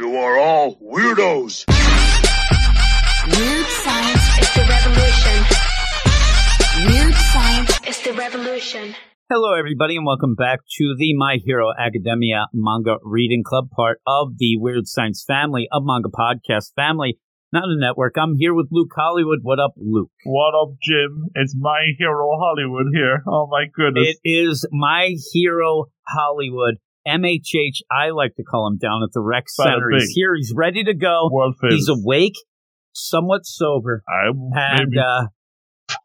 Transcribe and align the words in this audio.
You 0.00 0.16
are 0.16 0.38
all 0.38 0.76
weirdos. 0.76 1.66
Weird 3.36 3.66
science 3.66 4.38
is 4.40 4.48
the 4.54 4.64
revolution. 4.66 5.44
Weird 6.88 7.14
science 7.14 7.80
is 7.86 8.00
the 8.00 8.14
revolution. 8.14 8.94
Hello, 9.28 9.52
everybody, 9.52 9.96
and 9.96 10.06
welcome 10.06 10.34
back 10.34 10.60
to 10.78 10.94
the 10.96 11.14
My 11.18 11.36
Hero 11.44 11.68
Academia 11.78 12.46
Manga 12.54 12.96
Reading 13.02 13.42
Club, 13.44 13.68
part 13.76 14.00
of 14.06 14.38
the 14.38 14.56
Weird 14.56 14.86
Science 14.86 15.22
family 15.22 15.68
of 15.70 15.82
manga 15.84 16.08
podcast 16.08 16.72
family, 16.74 17.18
not 17.52 17.64
a 17.64 17.78
network. 17.78 18.14
I'm 18.16 18.36
here 18.38 18.54
with 18.54 18.68
Luke 18.70 18.92
Hollywood. 18.96 19.40
What 19.42 19.60
up, 19.60 19.74
Luke? 19.76 20.12
What 20.24 20.54
up, 20.54 20.76
Jim? 20.82 21.26
It's 21.34 21.54
my 21.54 21.88
hero 21.98 22.38
Hollywood 22.40 22.86
here. 22.94 23.22
Oh 23.28 23.48
my 23.50 23.66
goodness. 23.70 24.16
It 24.24 24.30
is 24.30 24.66
My 24.72 25.14
Hero 25.34 25.90
Hollywood. 26.08 26.76
MHH, 27.06 27.80
I 27.90 28.10
like 28.10 28.34
to 28.36 28.42
call 28.42 28.66
him 28.66 28.78
down 28.78 29.02
at 29.02 29.12
the 29.12 29.20
rec 29.20 29.48
center. 29.48 29.90
He's 29.92 30.10
here. 30.10 30.34
He's 30.34 30.52
ready 30.54 30.84
to 30.84 30.94
go. 30.94 31.30
He's 31.68 31.88
awake, 31.88 32.36
somewhat 32.92 33.46
sober, 33.46 34.02
I 34.08 34.28
and 34.28 34.98
uh, 34.98 35.28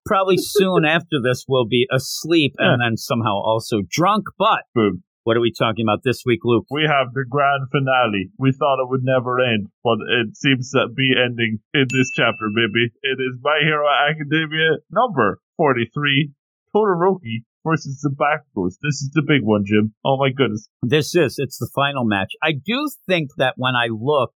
probably 0.06 0.38
soon 0.38 0.86
after 0.86 1.22
this 1.24 1.46
we'll 1.48 1.68
be 1.68 1.88
asleep 1.92 2.56
and 2.58 2.82
then 2.82 2.98
somehow 2.98 3.42
also 3.44 3.82
drunk. 3.90 4.26
But 4.38 4.64
Boom. 4.74 5.04
what 5.24 5.36
are 5.38 5.42
we 5.42 5.52
talking 5.52 5.86
about 5.86 6.04
this 6.04 6.24
week, 6.26 6.40
Luke? 6.44 6.66
we 6.70 6.84
have 6.88 7.14
the 7.14 7.26
grand 7.30 7.68
finale. 7.72 8.32
We 8.40 8.52
thought 8.52 8.82
it 8.82 8.90
would 8.90 9.04
never 9.04 9.40
end, 9.42 9.68
but 9.84 9.98
it 10.00 10.38
seems 10.38 10.72
to 10.72 10.88
be 10.96 11.12
ending 11.14 11.60
in 11.74 11.86
this 11.92 12.12
chapter, 12.14 12.50
baby. 12.56 12.94
It 13.02 13.20
is 13.20 13.38
My 13.42 13.60
Hero 13.62 13.86
Academia 14.10 14.80
number 14.90 15.40
43, 15.58 16.32
Todoroki 16.74 17.44
versus 17.66 18.00
the 18.02 18.10
Bakugo's. 18.10 18.78
This 18.82 18.96
is 19.02 19.10
the 19.14 19.24
big 19.28 19.42
one, 19.44 19.64
Jim. 19.66 19.94
Oh 20.06 20.18
my 20.18 20.30
goodness. 20.30 20.68
This 20.84 21.16
is 21.16 21.36
it's 21.38 21.58
the 21.58 21.70
final 21.76 22.06
match. 22.06 22.30
I 22.44 22.52
do 22.54 22.90
think 23.08 23.32
that 23.38 23.56
when 23.58 23.74
I 23.76 23.88
look 23.92 24.32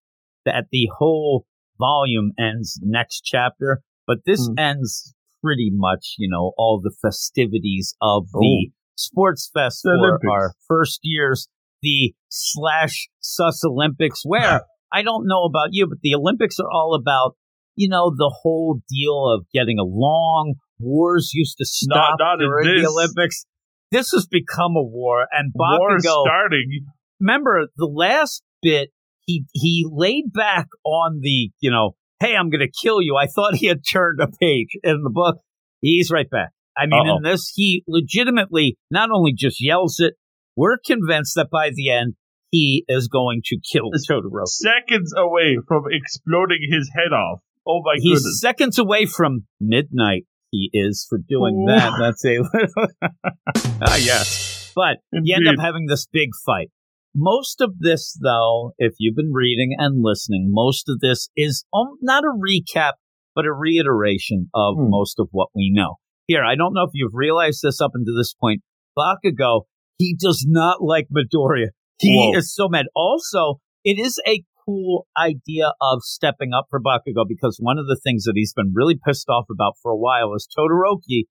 that 0.46 0.66
the 0.72 0.88
whole 0.98 1.46
volume 1.80 2.32
ends 2.40 2.80
next 2.82 3.22
chapter, 3.22 3.82
but 4.08 4.20
this 4.26 4.48
Hmm. 4.48 4.58
ends 4.58 5.14
pretty 5.44 5.70
much, 5.74 6.16
you 6.18 6.30
know, 6.30 6.54
all 6.58 6.80
the 6.82 6.96
festivities 7.02 7.96
of 8.02 8.28
the 8.32 8.72
sports 8.96 9.50
fest 9.54 9.84
Oh. 9.86 9.90
The 9.92 9.96
for 9.98 10.08
Olympics. 10.08 10.30
our 10.32 10.54
first 10.68 11.00
years, 11.04 11.48
the 11.84 12.14
slash 12.30 13.08
sus 13.20 13.64
Olympics, 13.64 14.22
where 14.26 14.62
I 14.92 15.04
don't 15.04 15.28
know 15.28 15.44
about 15.44 15.70
you, 15.72 15.86
but 15.88 16.00
the 16.02 16.16
Olympics 16.16 16.60
are 16.60 16.72
all 16.72 16.96
about, 16.96 17.36
you 17.76 17.90
know, 17.90 18.10
the 18.10 18.34
whole 18.42 18.80
deal 18.90 19.30
of 19.32 19.46
getting 19.54 19.78
along. 19.78 20.56
Wars 20.80 21.32
used 21.34 21.58
to 21.58 21.66
stop 21.66 22.16
not 22.20 22.34
in 22.36 22.40
during 22.48 22.82
the. 22.82 22.88
Olympics. 22.90 23.46
This 23.92 24.12
has 24.12 24.28
become 24.28 24.76
a 24.76 24.84
war, 24.84 25.28
and 25.32 25.52
War 25.56 25.98
Bakugo 25.98 26.24
starting. 26.26 26.86
remember 27.20 27.68
the 27.78 27.86
last 27.86 28.44
bit 28.62 28.90
he 29.26 29.46
he 29.54 29.86
laid 29.90 30.34
back 30.34 30.68
on 30.84 31.20
the 31.22 31.52
you 31.60 31.70
know 31.72 31.92
hey 32.20 32.36
i'm 32.36 32.50
gonna 32.50 32.66
kill 32.82 33.02
you 33.02 33.16
i 33.16 33.28
thought 33.28 33.54
he 33.56 33.68
had 33.68 33.82
turned 33.90 34.20
a 34.20 34.28
page 34.42 34.70
in 34.84 35.02
the 35.04 35.10
book 35.12 35.38
he's 35.80 36.10
right 36.12 36.30
back 36.30 36.50
i 36.76 36.86
mean 36.88 37.08
Uh-oh. 37.08 37.18
in 37.18 37.24
this 37.24 37.52
he 37.56 37.84
legitimately 37.88 38.78
not 38.90 39.10
only 39.14 39.32
just 39.38 39.58
yells 39.64 40.00
it 40.00 40.16
we're 40.56 40.78
convinced 40.84 41.36
that 41.36 41.50
by 41.52 41.70
the 41.74 41.92
end 41.92 42.16
he 42.50 42.84
is 42.88 43.08
going 43.10 43.42
to 43.46 43.58
kill 43.72 43.92
Totoro. 44.10 44.46
Seconds 44.46 45.14
away 45.16 45.58
from 45.68 45.84
exploding 45.92 46.60
his 46.72 46.90
head 46.96 47.14
off. 47.14 47.42
Oh 47.68 47.82
my 47.84 47.96
He's 47.98 48.20
goodness. 48.20 48.40
seconds 48.42 48.80
away 48.80 49.06
from 49.06 49.46
midnight. 49.60 50.26
He 50.52 50.70
is 50.74 51.06
for 51.10 51.18
doing 51.18 51.66
that. 51.68 51.94
That's 52.00 52.24
a 52.26 52.40
ah 53.82 53.96
yes. 53.98 54.72
But 54.76 54.98
you 55.12 55.36
end 55.36 55.48
up 55.48 55.56
having 55.60 55.88
this 55.88 56.08
big 56.12 56.30
fight. 56.46 56.70
Most 57.16 57.62
of 57.62 57.80
this, 57.80 58.16
though, 58.22 58.74
if 58.78 58.94
you've 59.00 59.16
been 59.16 59.32
reading 59.34 59.76
and 59.78 60.04
listening, 60.04 60.50
most 60.52 60.88
of 60.88 61.00
this 61.00 61.30
is 61.36 61.66
um, 61.74 61.98
not 62.02 62.24
a 62.24 62.28
recap, 62.28 62.94
but 63.34 63.46
a 63.46 63.52
reiteration 63.52 64.50
of 64.54 64.76
Hmm. 64.78 64.90
most 64.90 65.20
of 65.20 65.28
what 65.32 65.50
we 65.56 65.72
know. 65.74 65.96
Here, 66.28 66.44
I 66.44 66.56
don't 66.56 66.74
know 66.74 66.84
if 66.84 66.92
you've 66.94 67.14
realized 67.16 67.62
this 67.64 67.82
up 67.82 67.92
until 67.96 68.16
this 68.16 68.34
point. 68.40 68.62
Bakugo, 68.98 69.62
he 69.98 70.16
does 70.20 70.46
not 70.48 70.82
like 70.82 71.08
Midoriya. 71.12 71.70
He 72.00 72.16
Whoa. 72.16 72.38
is 72.38 72.54
so 72.54 72.68
mad. 72.70 72.86
Also, 72.96 73.60
it 73.84 73.98
is 73.98 74.20
a 74.28 74.44
cool 74.68 75.08
idea 75.18 75.72
of 75.82 76.00
stepping 76.02 76.52
up 76.54 76.66
for 76.70 76.82
Bakugo 76.82 77.26
because 77.28 77.58
one 77.60 77.78
of 77.78 77.88
the 77.88 78.00
things 78.04 78.24
that 78.26 78.34
he's 78.36 78.54
been 78.54 78.74
really 78.76 79.00
pissed 79.04 79.30
off 79.30 79.46
about 79.52 79.74
for 79.82 79.92
a 79.92 79.98
while 79.98 80.34
is 80.36 80.48
Todoroki 80.48 81.24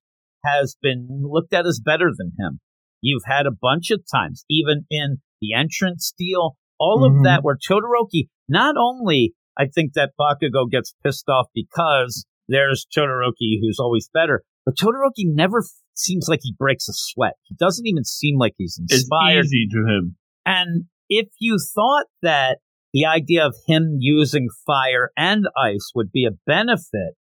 has 0.43 0.75
been 0.81 1.07
looked 1.23 1.53
at 1.53 1.65
as 1.65 1.79
better 1.83 2.09
than 2.17 2.31
him. 2.39 2.59
You've 3.01 3.23
had 3.25 3.45
a 3.45 3.51
bunch 3.51 3.91
of 3.91 4.01
times, 4.11 4.43
even 4.49 4.85
in 4.89 5.17
the 5.41 5.53
entrance 5.53 6.13
deal, 6.17 6.57
all 6.79 6.99
Mhm. 7.01 7.17
of 7.19 7.23
that 7.23 7.43
where 7.43 7.57
Todoroki, 7.57 8.27
not 8.49 8.75
only 8.77 9.33
I 9.59 9.65
think 9.67 9.93
that 9.93 10.11
Bakugo 10.19 10.69
gets 10.69 10.93
pissed 11.03 11.27
off 11.29 11.47
because 11.53 12.25
there's 12.47 12.85
Todoroki 12.95 13.59
who's 13.59 13.79
always 13.79 14.07
better, 14.13 14.43
but 14.65 14.75
Todoroki 14.75 15.25
never 15.25 15.59
f- 15.59 15.65
seems 15.95 16.27
like 16.29 16.41
he 16.43 16.53
breaks 16.57 16.87
a 16.87 16.93
sweat. 16.93 17.33
He 17.43 17.55
doesn't 17.55 17.87
even 17.87 18.03
seem 18.03 18.37
like 18.37 18.53
he's 18.57 18.79
It's 18.83 19.01
inspired. 19.01 19.45
easy 19.45 19.67
to 19.71 19.77
him. 19.87 20.17
And 20.45 20.85
if 21.09 21.29
you 21.39 21.57
thought 21.57 22.05
that 22.21 22.59
the 22.93 23.05
idea 23.05 23.45
of 23.45 23.55
him 23.67 23.97
using 23.99 24.47
fire 24.65 25.11
and 25.17 25.45
ice 25.57 25.91
would 25.93 26.11
be 26.11 26.25
a 26.25 26.37
benefit, 26.45 27.15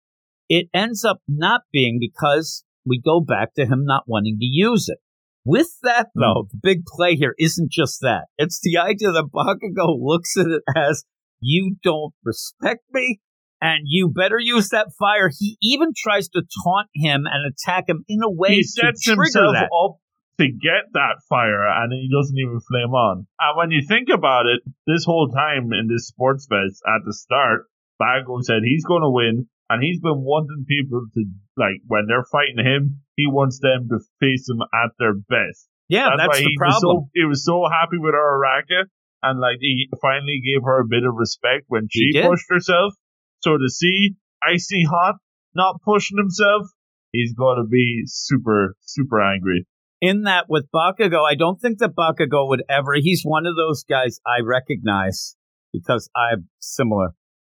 it 0.48 0.68
ends 0.72 1.04
up 1.04 1.18
not 1.28 1.62
being 1.72 1.98
because 2.00 2.64
we 2.84 3.00
go 3.00 3.20
back 3.20 3.54
to 3.54 3.66
him 3.66 3.84
not 3.84 4.04
wanting 4.06 4.38
to 4.38 4.46
use 4.46 4.88
it. 4.88 4.98
With 5.44 5.68
that, 5.82 6.08
hmm. 6.14 6.20
though, 6.20 6.48
the 6.50 6.58
big 6.62 6.84
play 6.86 7.14
here 7.16 7.34
isn't 7.38 7.70
just 7.70 8.00
that. 8.02 8.26
It's 8.38 8.60
the 8.62 8.78
idea 8.78 9.12
that 9.12 9.30
Bakugo 9.32 9.96
looks 10.00 10.36
at 10.36 10.46
it 10.46 10.62
as 10.76 11.04
you 11.40 11.76
don't 11.82 12.14
respect 12.24 12.82
me 12.92 13.20
and 13.60 13.80
you 13.84 14.12
better 14.14 14.38
use 14.38 14.68
that 14.70 14.88
fire. 14.98 15.30
He 15.36 15.56
even 15.62 15.90
tries 15.96 16.28
to 16.30 16.42
taunt 16.64 16.88
him 16.94 17.24
and 17.26 17.52
attack 17.52 17.88
him 17.88 18.04
in 18.08 18.20
a 18.22 18.30
way 18.30 18.56
he 18.56 18.62
to 18.62 18.68
sets 18.68 19.02
trigger 19.02 19.22
himself 19.22 19.54
that. 19.54 19.70
up 19.72 19.96
to 20.38 20.46
get 20.46 20.92
that 20.92 21.22
fire 21.28 21.64
and 21.64 21.92
he 21.92 22.08
doesn't 22.12 22.36
even 22.36 22.60
flame 22.60 22.92
on. 22.92 23.26
And 23.40 23.56
when 23.56 23.70
you 23.70 23.82
think 23.86 24.08
about 24.12 24.46
it, 24.46 24.60
this 24.86 25.04
whole 25.04 25.28
time 25.28 25.72
in 25.72 25.88
this 25.88 26.08
sports 26.08 26.46
fest 26.46 26.82
at 26.86 27.04
the 27.04 27.12
start, 27.12 27.66
Bago 28.00 28.42
said 28.42 28.60
he's 28.64 28.84
going 28.84 29.02
to 29.02 29.10
win 29.10 29.48
and 29.70 29.82
he's 29.82 30.00
been 30.00 30.22
wanting 30.22 30.64
people 30.68 31.06
to, 31.14 31.24
like, 31.56 31.80
when 31.86 32.06
they're 32.06 32.26
fighting 32.30 32.64
him, 32.64 33.00
he 33.16 33.26
wants 33.26 33.58
them 33.60 33.88
to 33.88 33.98
face 34.20 34.48
him 34.48 34.60
at 34.62 34.92
their 34.98 35.14
best. 35.14 35.68
Yeah, 35.88 36.10
that's, 36.16 36.28
why 36.28 36.38
the 36.38 36.50
he 36.50 36.56
problem. 36.58 36.74
was 36.74 37.04
so 37.04 37.10
he 37.14 37.24
was 37.24 37.44
so 37.44 37.64
happy 37.70 37.98
with 37.98 38.14
Uraraka 38.14 38.90
and 39.22 39.40
like 39.40 39.58
he 39.60 39.88
finally 40.00 40.40
gave 40.44 40.62
her 40.64 40.80
a 40.80 40.86
bit 40.86 41.04
of 41.04 41.14
respect 41.14 41.64
when 41.68 41.88
she 41.90 42.12
pushed 42.20 42.46
herself. 42.48 42.94
So 43.40 43.56
to 43.56 43.68
see 43.68 44.16
Icy 44.42 44.84
Hot 44.84 45.16
not 45.54 45.80
pushing 45.82 46.18
himself, 46.18 46.66
he's 47.12 47.34
gonna 47.34 47.66
be 47.66 48.02
super, 48.06 48.76
super 48.80 49.22
angry. 49.22 49.66
In 50.00 50.22
that 50.22 50.46
with 50.48 50.66
Bakugo, 50.74 51.22
I 51.28 51.34
don't 51.34 51.60
think 51.60 51.78
that 51.78 51.94
Bakugo 51.94 52.48
would 52.48 52.62
ever. 52.68 52.94
He's 52.94 53.22
one 53.24 53.46
of 53.46 53.56
those 53.56 53.84
guys 53.84 54.20
I 54.26 54.40
recognize 54.44 55.36
because 55.72 56.08
I'm 56.16 56.48
similar. 56.60 57.08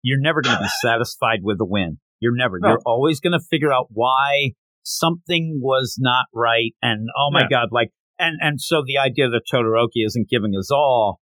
You're 0.04 0.22
never 0.22 0.42
going 0.42 0.58
to 0.58 0.64
be 0.64 0.70
satisfied 0.82 1.40
with 1.42 1.58
a 1.60 1.66
win. 1.66 2.00
You're 2.20 2.36
never. 2.36 2.60
No. 2.60 2.70
You're 2.70 2.82
always 2.86 3.20
going 3.20 3.34
to 3.34 3.40
figure 3.50 3.74
out 3.74 3.88
why 3.90 4.52
something 4.84 5.60
was 5.62 5.98
not 6.00 6.26
right, 6.34 6.74
and 6.82 7.08
oh 7.18 7.30
my 7.32 7.42
Yeah. 7.42 7.48
god, 7.50 7.70
like 7.72 7.92
and 8.20 8.38
and 8.42 8.62
so 8.62 8.84
the 8.86 8.98
idea 8.98 9.30
that 9.30 9.42
Todoroki 9.52 10.06
isn't 10.06 10.30
giving 10.30 10.54
his 10.54 10.72
all. 10.72 11.20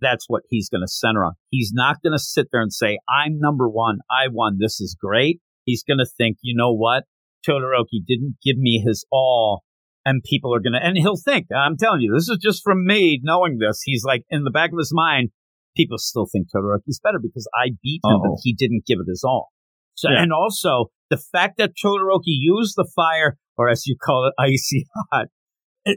That's 0.00 0.26
what 0.28 0.42
he's 0.48 0.68
going 0.68 0.82
to 0.82 0.88
center 0.88 1.24
on. 1.24 1.32
He's 1.50 1.72
not 1.74 1.96
going 2.02 2.12
to 2.12 2.20
sit 2.20 2.46
there 2.52 2.62
and 2.62 2.72
say, 2.72 2.98
"I'm 3.08 3.38
number 3.40 3.68
one. 3.68 3.98
I 4.10 4.28
won. 4.30 4.58
This 4.60 4.80
is 4.80 4.96
great." 4.98 5.40
He's 5.64 5.82
going 5.82 5.98
to 5.98 6.06
think, 6.06 6.38
you 6.40 6.56
know 6.56 6.72
what? 6.72 7.04
Todoroki 7.46 8.00
didn't 8.06 8.36
give 8.42 8.56
me 8.56 8.82
his 8.86 9.04
all 9.10 9.64
and 10.08 10.22
people 10.32 10.54
are 10.54 10.60
gonna 10.60 10.80
and 10.82 10.96
he'll 10.96 11.22
think 11.30 11.46
i'm 11.64 11.76
telling 11.76 12.00
you 12.00 12.10
this 12.14 12.28
is 12.28 12.38
just 12.48 12.62
from 12.62 12.84
me 12.92 13.20
knowing 13.22 13.58
this 13.58 13.80
he's 13.84 14.04
like 14.04 14.22
in 14.30 14.44
the 14.44 14.50
back 14.58 14.70
of 14.72 14.78
his 14.78 14.92
mind 14.94 15.30
people 15.76 15.98
still 15.98 16.26
think 16.32 16.46
todoroki's 16.54 17.00
better 17.02 17.18
because 17.22 17.46
i 17.54 17.66
beat 17.82 18.00
him 18.04 18.18
but 18.22 18.28
Uh-oh. 18.30 18.38
he 18.42 18.54
didn't 18.54 18.84
give 18.86 18.98
it 19.00 19.08
his 19.08 19.22
all 19.24 19.48
so 19.94 20.08
Yeah. 20.10 20.22
and 20.22 20.32
also 20.32 20.72
the 21.10 21.20
fact 21.34 21.58
that 21.58 21.72
todoroki 21.82 22.34
used 22.54 22.74
the 22.76 22.88
fire 22.96 23.36
or 23.56 23.68
as 23.68 23.86
you 23.86 23.96
call 24.02 24.20
it 24.28 24.34
icy 24.52 24.86
hot 25.12 25.26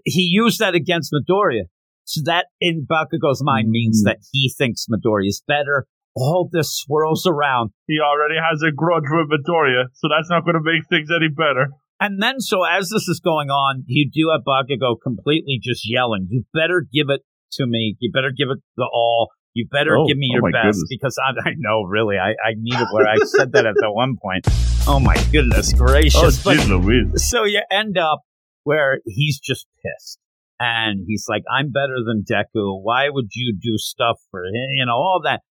he 0.06 0.22
used 0.44 0.60
that 0.60 0.76
against 0.76 1.14
midoriya 1.14 1.64
so 2.04 2.22
that 2.26 2.48
in 2.60 2.86
bakugo's 2.90 3.42
mind 3.44 3.70
means 3.70 4.02
Mm. 4.02 4.06
that 4.10 4.18
he 4.32 4.52
thinks 4.58 4.86
midoriya 4.94 5.28
is 5.28 5.42
better 5.48 5.86
all 6.14 6.50
this 6.52 6.70
swirls 6.82 7.26
around 7.26 7.70
He 7.88 7.98
already 8.10 8.36
has 8.36 8.62
a 8.62 8.72
grudge 8.76 9.08
with 9.10 9.28
Midoriya, 9.32 9.84
so 9.94 10.10
that's 10.12 10.30
not 10.30 10.46
gonna 10.46 10.60
make 10.62 10.84
things 10.90 11.08
any 11.10 11.30
better. 11.30 11.64
And 12.04 12.22
then, 12.22 12.40
so 12.40 12.64
as 12.66 12.90
this 12.90 13.08
is 13.08 13.22
going 13.24 13.50
on, 13.52 13.84
you 13.86 14.10
do 14.12 14.32
have 14.34 14.42
Bakugo 14.44 14.96
completely 15.02 15.60
just 15.62 15.84
yelling, 15.88 16.28
"You 16.32 16.44
better 16.52 16.84
give 16.92 17.10
it 17.10 17.22
to 17.54 17.68
me. 17.68 17.96
You 18.00 18.12
better 18.12 18.32
give 18.36 18.50
it 18.50 18.58
the 18.76 18.90
all. 18.92 19.30
You 19.54 19.68
better 19.70 19.96
Oh, 19.98 20.08
give 20.08 20.18
me 20.18 20.30
oh 20.32 20.36
your 20.36 20.42
my 20.42 20.52
best." 20.52 20.80
goodness. 20.80 20.84
Because 20.90 21.16
I, 21.24 21.50
I 21.50 21.54
know, 21.58 21.84
really, 21.84 22.18
I, 22.18 22.32
I 22.32 22.54
need 22.58 22.74
it 22.80 22.88
where 22.92 23.08
I 23.08 23.18
said 23.24 23.52
that 23.54 23.66
at 23.68 23.76
the 23.76 23.92
one 23.92 24.16
point. 24.20 24.48
Oh 24.88 25.00
my 25.00 25.16
goodness 25.32 25.74
gracious! 25.74 26.42
oh, 26.46 26.56
But- 26.56 27.20
so 27.20 27.44
you 27.44 27.62
end 27.72 27.98
up 28.00 28.22
where 28.64 29.00
he's 29.06 29.40
just 29.40 29.68
pissed. 29.86 30.18
And 30.60 31.06
he's 31.08 31.26
like, 31.28 31.42
I'm 31.52 31.72
better 31.72 31.98
than 32.06 32.24
Deku. 32.24 32.84
Why 32.84 33.10
would 33.10 33.30
you 33.34 33.56
do 33.60 33.78
stuff 33.78 34.18
for 34.30 34.42
him? 34.46 34.54
You 34.76 34.86
know, 34.86 34.94
all 34.94 35.20
that. 35.24 35.42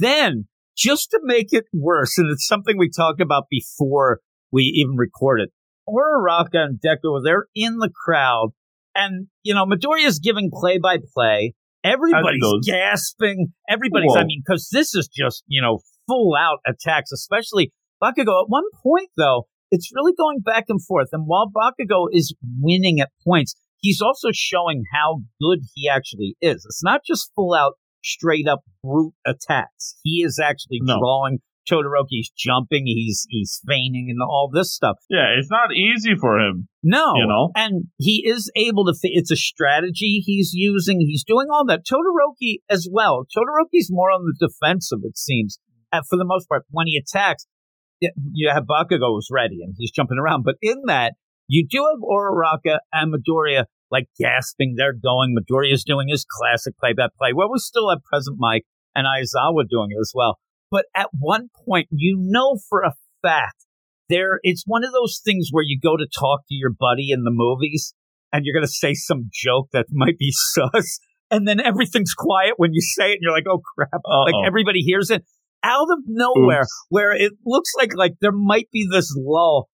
Then, 0.00 0.48
just 0.76 1.10
to 1.12 1.20
make 1.22 1.52
it 1.52 1.66
worse, 1.72 2.18
and 2.18 2.28
it's 2.30 2.46
something 2.46 2.76
we 2.76 2.90
talked 2.90 3.20
about 3.20 3.44
before 3.48 4.18
we 4.50 4.62
even 4.62 4.96
recorded, 4.96 5.50
Uraraka 5.88 6.54
and 6.54 6.80
Deku, 6.84 7.20
they're 7.24 7.46
in 7.54 7.78
the 7.78 7.90
crowd, 8.04 8.50
and, 8.94 9.28
you 9.42 9.54
know, 9.54 9.66
Midoriya's 9.66 10.18
giving 10.18 10.50
play 10.52 10.78
by 10.78 10.98
play. 11.14 11.54
Everybody's 11.84 12.66
gasping. 12.66 13.52
Everybody's, 13.68 14.16
I 14.16 14.24
mean, 14.24 14.42
because 14.44 14.68
this 14.72 14.94
is 14.94 15.08
just, 15.08 15.44
you 15.46 15.62
know, 15.62 15.78
full 16.08 16.34
out 16.36 16.58
attacks, 16.66 17.12
especially 17.12 17.72
Bakugo. 18.02 18.42
At 18.42 18.48
one 18.48 18.64
point, 18.82 19.10
though, 19.16 19.46
it's 19.70 19.92
really 19.94 20.12
going 20.16 20.40
back 20.40 20.64
and 20.68 20.84
forth. 20.84 21.08
And 21.12 21.24
while 21.26 21.48
Bakugo 21.50 22.06
is 22.10 22.34
winning 22.60 23.00
at 23.00 23.10
points, 23.24 23.54
he's 23.78 24.00
also 24.00 24.30
showing 24.32 24.82
how 24.92 25.20
good 25.40 25.60
he 25.74 25.88
actually 25.88 26.36
is. 26.40 26.64
It's 26.64 26.82
not 26.82 27.02
just 27.06 27.30
full 27.36 27.54
out, 27.54 27.74
straight 28.02 28.48
up 28.48 28.60
brute 28.82 29.14
attacks. 29.24 29.96
He 30.02 30.22
is 30.24 30.40
actually 30.42 30.80
No. 30.82 30.98
drawing. 30.98 31.38
Todoroki's 31.70 32.30
jumping. 32.36 32.84
He's 32.86 33.26
he's 33.28 33.60
feigning 33.66 34.08
and 34.10 34.20
all 34.22 34.50
this 34.52 34.72
stuff. 34.74 34.96
Yeah, 35.10 35.34
it's 35.38 35.50
not 35.50 35.74
easy 35.74 36.14
for 36.14 36.38
him. 36.38 36.68
No, 36.82 37.14
You 37.16 37.26
know? 37.26 37.50
and 37.56 37.86
he 37.98 38.22
is 38.26 38.50
able 38.56 38.84
to. 38.86 38.94
Fi- 38.94 39.10
it's 39.12 39.30
a 39.30 39.36
strategy 39.36 40.22
he's 40.24 40.52
using. 40.52 41.00
He's 41.00 41.24
doing 41.24 41.48
all 41.50 41.64
that. 41.66 41.80
Todoroki 41.84 42.58
as 42.70 42.88
well. 42.90 43.24
Todoroki's 43.36 43.88
more 43.90 44.10
on 44.10 44.22
the 44.24 44.48
defensive, 44.48 45.00
it 45.02 45.16
seems, 45.18 45.58
for 45.92 46.16
the 46.16 46.24
most 46.24 46.48
part. 46.48 46.64
When 46.70 46.86
he 46.86 46.96
attacks, 46.96 47.46
you 48.00 48.50
have 48.52 48.64
Bakugo's 48.64 49.28
ready 49.30 49.58
and 49.62 49.74
he's 49.78 49.90
jumping 49.90 50.18
around. 50.18 50.44
But 50.44 50.56
in 50.62 50.82
that, 50.86 51.14
you 51.48 51.66
do 51.68 51.78
have 51.78 52.00
Uraraka 52.02 52.78
and 52.92 53.12
Midoriya 53.12 53.64
like 53.90 54.06
gasping. 54.18 54.74
They're 54.76 54.92
going. 54.92 55.34
Midoriya's 55.36 55.84
doing 55.84 56.08
his 56.08 56.24
classic 56.28 56.78
play 56.78 56.92
by 56.92 57.08
play. 57.18 57.32
Well, 57.34 57.50
we 57.50 57.58
still 57.58 57.90
have 57.90 58.02
present 58.04 58.36
Mic 58.38 58.64
and 58.94 59.06
Aizawa 59.06 59.68
doing 59.68 59.88
it 59.90 60.00
as 60.00 60.12
well. 60.14 60.38
But 60.70 60.86
at 60.94 61.08
one 61.12 61.48
point, 61.66 61.88
you 61.90 62.16
know 62.18 62.58
for 62.68 62.82
a 62.82 62.92
fact 63.22 63.66
there 64.08 64.38
it's 64.42 64.64
one 64.66 64.84
of 64.84 64.92
those 64.92 65.20
things 65.24 65.48
where 65.50 65.64
you 65.64 65.78
go 65.82 65.96
to 65.96 66.06
talk 66.18 66.40
to 66.48 66.54
your 66.54 66.70
buddy 66.70 67.10
in 67.10 67.24
the 67.24 67.30
movies 67.32 67.94
and 68.32 68.44
you're 68.44 68.54
going 68.54 68.66
to 68.66 68.72
say 68.72 68.94
some 68.94 69.28
joke 69.32 69.68
that 69.72 69.86
might 69.90 70.18
be 70.18 70.30
sus 70.32 70.98
and 71.30 71.46
then 71.46 71.60
everything's 71.60 72.14
quiet 72.14 72.54
when 72.56 72.72
you 72.72 72.80
say 72.80 73.10
it 73.10 73.14
and 73.14 73.20
you're 73.22 73.32
like 73.32 73.46
oh 73.48 73.60
crap 73.74 73.90
like 74.04 74.34
Uh-oh. 74.34 74.46
everybody 74.46 74.80
hears 74.80 75.10
it 75.10 75.24
out 75.62 75.88
of 75.90 75.98
nowhere 76.06 76.60
Oops. 76.60 76.86
where 76.88 77.12
it 77.12 77.32
looks 77.44 77.72
like 77.76 77.96
like 77.96 78.14
there 78.20 78.32
might 78.32 78.68
be 78.72 78.86
this 78.90 79.14
lull 79.16 79.68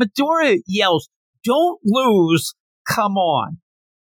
Midoriya 0.00 0.58
yells 0.66 1.08
don't 1.44 1.80
lose 1.84 2.54
come 2.88 3.16
on 3.16 3.58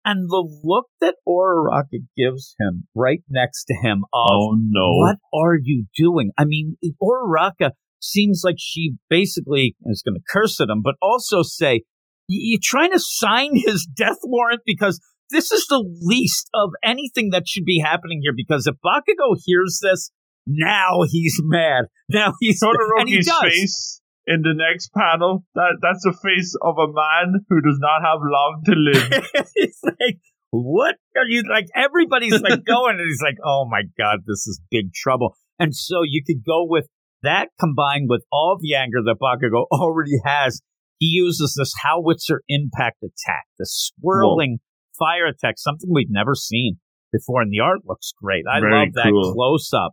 and 0.08 0.24
the 0.30 0.48
look 0.64 0.86
that 1.02 1.16
Uraraka 1.28 1.98
gives 2.16 2.56
him 2.58 2.88
right 2.94 3.20
next 3.28 3.64
to 3.66 3.74
him 3.74 4.04
of 4.14 4.30
Oh 4.30 4.56
no. 4.58 4.92
what 4.94 5.18
are 5.34 5.56
you 5.62 5.84
doing? 5.94 6.30
I 6.38 6.46
mean, 6.46 6.76
Uraraka 7.02 7.72
seems 8.00 8.40
like 8.42 8.56
she 8.58 8.94
basically 9.10 9.76
is 9.84 10.02
going 10.02 10.14
to 10.14 10.22
curse 10.26 10.60
at 10.62 10.70
him, 10.70 10.80
but 10.82 10.94
also 11.02 11.42
say, 11.42 11.82
you're 12.26 12.58
trying 12.62 12.92
to 12.92 13.00
sign 13.00 13.50
his 13.54 13.86
death 13.86 14.16
warrant 14.24 14.62
because 14.64 14.98
this 15.30 15.52
is 15.52 15.66
the 15.66 15.84
least 16.00 16.48
of 16.54 16.70
anything 16.82 17.28
that 17.32 17.46
should 17.46 17.66
be 17.66 17.82
happening 17.84 18.20
here. 18.22 18.32
Because 18.34 18.66
if 18.66 18.76
Bakugo 18.82 19.36
hears 19.44 19.78
this, 19.82 20.10
now 20.46 21.00
he's 21.06 21.38
mad. 21.44 21.84
Now 22.08 22.32
he's 22.40 22.60
and 22.62 23.08
he 23.08 23.18
Todoroki's 23.18 23.26
does. 23.26 23.42
face 23.42 24.00
in 24.28 24.42
the 24.42 24.52
next 24.52 24.92
panel, 24.92 25.42
that 25.54 25.78
that's 25.80 26.04
the 26.04 26.12
face 26.12 26.54
of 26.60 26.76
a 26.76 26.92
man 26.92 27.40
who 27.48 27.62
does 27.62 27.78
not 27.80 28.04
have 28.04 28.20
long 28.20 28.62
to 28.66 28.74
live. 28.76 29.48
he's 29.54 29.80
like, 29.82 30.20
what 30.50 30.96
are 31.16 31.26
you 31.26 31.42
like? 31.50 31.66
Everybody's 31.74 32.40
like 32.42 32.64
going, 32.66 33.00
and 33.00 33.08
he's 33.08 33.22
like, 33.22 33.38
oh 33.42 33.66
my 33.68 33.82
god, 33.96 34.20
this 34.26 34.46
is 34.46 34.60
big 34.70 34.92
trouble. 34.92 35.34
And 35.58 35.74
so 35.74 36.02
you 36.04 36.22
could 36.24 36.44
go 36.46 36.66
with 36.68 36.86
that 37.22 37.48
combined 37.58 38.06
with 38.08 38.22
all 38.30 38.58
the 38.60 38.74
anger 38.74 38.98
that 39.04 39.16
Bakugo 39.20 39.64
already 39.72 40.20
has. 40.24 40.60
He 40.98 41.06
uses 41.06 41.54
this 41.56 41.72
howitzer 41.80 42.42
impact 42.48 42.98
attack, 43.02 43.46
the 43.58 43.66
swirling 43.66 44.58
fire 44.98 45.26
attack, 45.26 45.54
something 45.56 45.88
we've 45.90 46.10
never 46.10 46.34
seen 46.34 46.78
before, 47.12 47.40
and 47.40 47.50
the 47.52 47.60
art 47.60 47.80
looks 47.86 48.12
great. 48.20 48.44
I 48.50 48.60
Very 48.60 48.72
love 48.72 48.94
that 48.94 49.10
cool. 49.10 49.32
close 49.32 49.72
up 49.72 49.92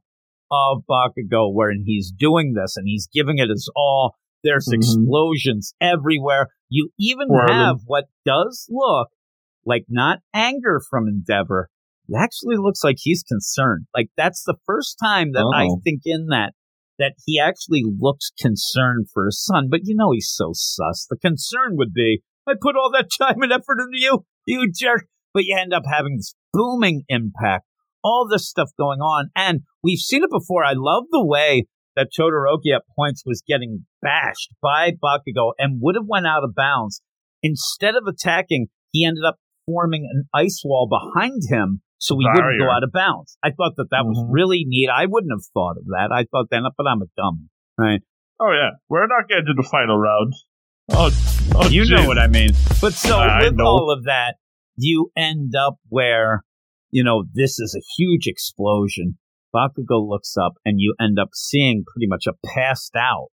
of 0.52 0.84
Bakugo 0.90 1.54
where 1.54 1.72
he's 1.86 2.12
doing 2.12 2.54
this 2.54 2.76
and 2.76 2.86
he's 2.88 3.08
giving 3.14 3.38
it 3.38 3.50
his 3.50 3.72
all. 3.76 4.16
There's 4.46 4.70
Mhm. 4.72 4.76
explosions 4.78 5.74
everywhere. 5.82 6.48
You 6.70 6.92
even 6.98 7.28
Whirling. 7.28 7.54
have 7.54 7.78
what 7.86 8.06
does 8.26 8.68
look 8.70 9.10
like 9.66 9.86
not 9.90 10.20
anger 10.34 10.80
from 10.90 11.08
Endeavor. 11.08 11.70
It 12.08 12.16
actually 12.18 12.58
looks 12.58 12.84
like 12.84 12.98
he's 13.00 13.24
concerned. 13.24 13.88
Like 13.96 14.10
that's 14.16 14.44
the 14.46 14.56
first 14.66 14.98
time 15.04 15.32
that 15.34 15.52
I 15.54 15.66
Oh. 15.66 15.82
think 15.84 16.02
in 16.06 16.28
that 16.28 16.54
that 16.98 17.16
he 17.26 17.38
actually 17.38 17.84
looks 17.84 18.32
concerned 18.40 19.08
for 19.12 19.26
his 19.26 19.44
son. 19.44 19.68
But 19.70 19.82
you 19.84 19.96
know 19.96 20.12
he's 20.12 20.30
so 20.34 20.52
sus. 20.54 21.06
The 21.10 21.18
concern 21.18 21.76
would 21.76 21.92
be, 21.92 22.22
I 22.48 22.54
put 22.62 22.78
all 22.78 22.90
that 22.92 23.10
time 23.20 23.42
and 23.42 23.52
effort 23.52 23.80
into 23.82 24.00
you, 24.00 24.26
you 24.46 24.72
jerk. 24.72 25.08
But 25.34 25.44
you 25.44 25.58
end 25.60 25.74
up 25.74 25.84
having 25.86 26.16
this 26.16 26.34
booming 26.54 27.04
impact, 27.10 27.66
all 28.02 28.26
this 28.26 28.48
stuff 28.48 28.70
going 28.78 29.02
on. 29.02 29.30
And 29.36 29.64
we've 29.84 30.00
seen 30.00 30.24
it 30.24 30.30
before. 30.30 30.64
I 30.64 30.72
love 30.74 31.06
the 31.12 31.26
way 31.26 31.66
that 31.96 32.10
Todoroki 32.18 32.76
at 32.76 32.84
points 32.96 33.24
was 33.26 33.44
getting 33.48 33.86
bashed 34.02 34.54
by 34.62 34.92
Bakugo 34.92 35.54
and 35.58 35.80
would 35.82 35.96
have 35.96 36.06
went 36.08 36.28
out 36.28 36.44
of 36.44 36.54
bounds. 36.56 37.02
Instead 37.42 37.96
of 37.96 38.04
attacking, 38.08 38.68
he 38.92 39.06
ended 39.06 39.24
up 39.26 39.38
forming 39.66 40.08
an 40.12 40.26
ice 40.34 40.62
wall 40.66 40.88
behind 40.88 41.42
him 41.50 41.82
so 41.98 42.18
he 42.20 42.26
wouldn't 42.28 42.60
go 42.60 42.70
out 42.70 42.84
of 42.84 42.92
bounds. 42.92 43.38
I 43.44 43.50
thought 43.52 43.74
that 43.78 43.90
that 43.92 44.06
was 44.06 44.18
Mhm. 44.18 44.28
really 44.32 44.64
neat. 44.68 44.90
I 44.90 45.06
wouldn't 45.06 45.32
have 45.32 45.46
thought 45.54 45.78
of 45.78 45.86
that. 45.88 46.10
I 46.12 46.26
thought 46.26 46.48
then, 46.52 46.64
but 46.78 46.86
I'm 46.88 47.02
a 47.02 47.06
dummy, 47.18 47.50
right? 47.78 48.02
Oh 48.40 48.52
yeah, 48.52 48.72
we're 48.90 49.08
not 49.08 49.28
getting 49.30 49.46
to 49.46 49.54
the 49.54 49.68
final 49.68 49.98
round. 49.98 50.34
Oh, 50.90 51.10
oh 51.56 51.68
you 51.70 51.86
know 51.86 52.06
what 52.06 52.20
I 52.20 52.28
mean. 52.28 52.50
But 52.82 52.94
so 52.94 53.18
I 53.18 53.46
with 53.46 53.56
know. 53.56 53.66
all 53.66 53.92
of 53.92 54.04
that, 54.04 54.36
you 54.76 55.12
end 55.16 55.54
up 55.56 55.78
where, 55.90 56.44
you 56.92 57.04
know, 57.04 57.24
this 57.34 57.60
is 57.60 57.76
a 57.76 57.82
huge 57.98 58.28
explosion. 58.28 59.18
Bakugo 59.56 60.08
looks 60.08 60.36
up 60.36 60.54
and 60.66 60.76
you 60.80 60.96
end 61.00 61.18
up 61.20 61.30
seeing 61.34 61.84
pretty 61.88 62.08
much 62.08 62.26
a 62.28 62.34
passed 62.46 62.96
out 62.98 63.30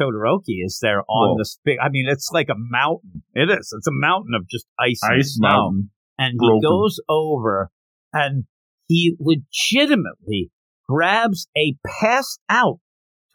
Todoroki 0.00 0.64
is 0.64 0.78
there 0.80 1.00
on 1.08 1.30
Whoa. 1.30 1.38
this 1.38 1.58
big, 1.64 1.78
I 1.82 1.88
mean, 1.88 2.06
it's 2.08 2.30
like 2.32 2.48
a 2.48 2.54
mountain. 2.56 3.22
It 3.34 3.50
is. 3.50 3.72
It's 3.76 3.86
a 3.86 3.92
mountain 3.92 4.34
of 4.34 4.48
just 4.48 4.66
ice, 4.78 5.00
and 5.02 5.18
Ice 5.18 5.34
snow. 5.34 5.48
Mountain. 5.48 5.90
And 6.18 6.38
he 6.40 6.60
goes 6.62 6.98
over 7.08 7.70
and 8.12 8.44
he 8.88 9.16
legitimately 9.20 10.50
grabs 10.88 11.46
a 11.56 11.74
passed 11.86 12.40
out 12.48 12.78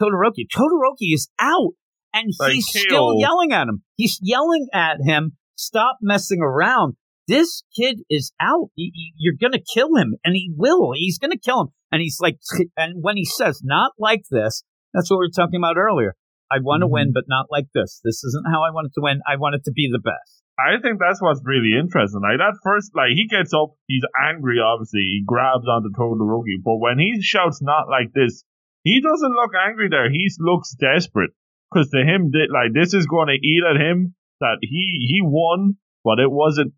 Todoroki. 0.01 0.47
Todoroki 0.51 1.13
is 1.13 1.29
out 1.39 1.73
and 2.13 2.31
he's 2.51 2.65
still 2.67 3.19
yelling 3.19 3.51
at 3.51 3.67
him. 3.67 3.83
He's 3.95 4.19
yelling 4.21 4.67
at 4.73 4.97
him, 5.03 5.33
stop 5.55 5.97
messing 6.01 6.41
around. 6.41 6.95
This 7.27 7.63
kid 7.77 8.01
is 8.09 8.33
out. 8.41 8.69
You're 8.75 9.39
going 9.39 9.53
to 9.53 9.63
kill 9.73 9.95
him. 9.95 10.15
And 10.23 10.35
he 10.35 10.51
will. 10.55 10.91
He's 10.95 11.19
going 11.19 11.31
to 11.31 11.39
kill 11.39 11.61
him. 11.61 11.67
And 11.91 12.01
he's 12.01 12.17
like, 12.19 12.39
and 12.77 13.01
when 13.01 13.17
he 13.17 13.25
says, 13.25 13.61
not 13.63 13.91
like 13.99 14.23
this, 14.31 14.63
that's 14.93 15.09
what 15.09 15.17
we 15.19 15.27
were 15.27 15.35
talking 15.35 15.59
about 15.59 15.77
earlier. 15.77 16.15
I 16.51 16.59
want 16.59 16.81
to 16.81 16.87
Mhm. 16.87 16.91
win, 16.91 17.11
but 17.13 17.25
not 17.27 17.47
like 17.49 17.67
this. 17.73 18.01
This 18.03 18.23
isn't 18.23 18.51
how 18.51 18.63
I 18.63 18.71
want 18.71 18.87
it 18.87 18.93
to 18.95 19.01
win. 19.01 19.21
I 19.27 19.37
want 19.37 19.55
it 19.55 19.63
to 19.65 19.71
be 19.71 19.87
the 19.91 19.99
best. 20.03 20.43
I 20.59 20.77
think 20.81 20.99
that's 20.99 21.21
what's 21.21 21.41
really 21.45 21.73
interesting. 21.79 22.21
Like 22.21 22.37
that 22.37 22.59
first, 22.61 22.91
like 22.93 23.15
he 23.15 23.25
gets 23.27 23.53
up, 23.53 23.71
he's 23.87 24.03
angry. 24.19 24.59
Obviously, 24.59 24.99
he 24.99 25.23
grabs 25.25 25.65
onto 25.65 25.89
Todoroki, 25.95 26.59
but 26.61 26.77
when 26.77 26.99
he 26.99 27.21
shouts 27.21 27.61
"not 27.61 27.87
like 27.87 28.11
this," 28.13 28.43
he 28.83 28.99
doesn't 29.01 29.31
look 29.31 29.51
angry. 29.55 29.87
There, 29.89 30.11
he 30.11 30.27
looks 30.39 30.75
desperate 30.75 31.31
because 31.71 31.89
to 31.91 32.03
him, 32.03 32.31
like 32.51 32.73
this 32.73 32.93
is 32.93 33.07
going 33.07 33.27
to 33.27 33.39
eat 33.39 33.63
at 33.63 33.79
him. 33.79 34.15
That 34.41 34.57
he 34.61 34.99
he 35.07 35.21
won, 35.23 35.77
but 36.03 36.19
it 36.19 36.29
wasn't. 36.29 36.73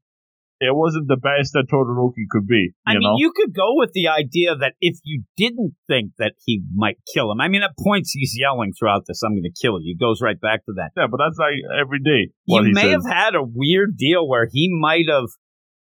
It 0.70 0.76
wasn't 0.76 1.08
the 1.08 1.18
best 1.18 1.54
that 1.54 1.68
Todoroki 1.72 2.26
could 2.30 2.48
be. 2.48 2.72
You 2.72 2.84
I 2.88 2.94
mean, 2.94 3.02
know, 3.02 3.16
you 3.18 3.32
could 3.36 3.54
go 3.54 3.76
with 3.76 3.92
the 3.94 4.08
idea 4.08 4.56
that 4.56 4.74
if 4.82 4.98
you 5.04 5.24
didn't 5.38 5.76
think 5.88 6.12
that 6.18 6.34
he 6.46 6.62
might 6.74 6.98
kill 7.14 7.32
him, 7.32 7.42
I 7.42 7.48
mean, 7.48 7.64
at 7.64 7.72
points 7.78 8.12
he's 8.12 8.36
yelling 8.40 8.74
throughout 8.78 9.04
this, 9.08 9.22
I'm 9.24 9.34
going 9.34 9.44
to 9.44 9.52
kill 9.62 9.80
you. 9.82 9.96
He 9.96 10.04
Goes 10.04 10.22
right 10.22 10.40
back 10.40 10.66
to 10.66 10.74
that. 10.78 10.92
yeah, 10.98 11.08
but 11.10 11.18
that's 11.24 11.38
like 11.38 11.60
every 11.80 12.00
day. 12.00 12.32
What 12.46 12.62
you 12.62 12.68
he 12.68 12.74
may 12.74 12.92
says. 12.94 13.04
have 13.06 13.14
had 13.14 13.36
a 13.36 13.44
weird 13.44 13.98
deal 13.98 14.28
where 14.28 14.48
he 14.52 14.70
might 14.72 15.06
have 15.10 15.30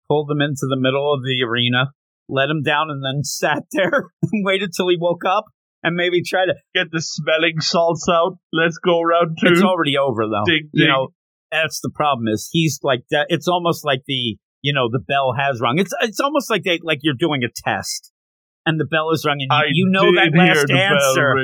pulled 0.07 0.29
him 0.29 0.41
into 0.41 0.67
the 0.69 0.77
middle 0.77 1.13
of 1.13 1.21
the 1.23 1.43
arena, 1.43 1.91
let 2.29 2.49
him 2.49 2.61
down, 2.63 2.89
and 2.89 3.03
then 3.03 3.23
sat 3.23 3.63
there 3.71 4.09
and 4.21 4.45
waited 4.45 4.71
till 4.75 4.89
he 4.89 4.97
woke 4.99 5.25
up 5.25 5.45
and 5.83 5.95
maybe 5.95 6.21
try 6.23 6.45
to. 6.45 6.53
get 6.73 6.87
the 6.91 7.01
smelling 7.01 7.59
salts 7.59 8.07
out. 8.09 8.37
Let's 8.51 8.77
go 8.77 9.01
round 9.01 9.37
two. 9.41 9.49
It's 9.51 9.61
already 9.61 9.97
over 9.97 10.23
though. 10.25 10.45
Ding, 10.45 10.69
You 10.73 10.87
know, 10.87 11.07
that's 11.51 11.81
the 11.81 11.91
problem. 11.93 12.27
Is 12.27 12.49
he's 12.51 12.79
like 12.83 13.03
that? 13.11 13.27
It's 13.29 13.47
almost 13.47 13.83
like 13.85 14.01
the 14.07 14.37
you 14.63 14.73
know 14.73 14.89
the 14.91 14.99
bell 14.99 15.33
has 15.37 15.61
rung. 15.61 15.77
It's 15.77 15.93
it's 16.01 16.19
almost 16.19 16.49
like 16.49 16.63
they 16.63 16.79
like 16.81 16.99
you're 17.03 17.13
doing 17.17 17.43
a 17.43 17.49
test. 17.53 18.11
And 18.65 18.79
the 18.79 18.85
bell 18.85 19.11
is 19.11 19.25
rung, 19.27 19.39
and 19.41 19.51
you, 19.75 19.83
you 19.85 19.91
know 19.91 20.05
that 20.15 20.31
last 20.33 20.71
answer, 20.71 21.35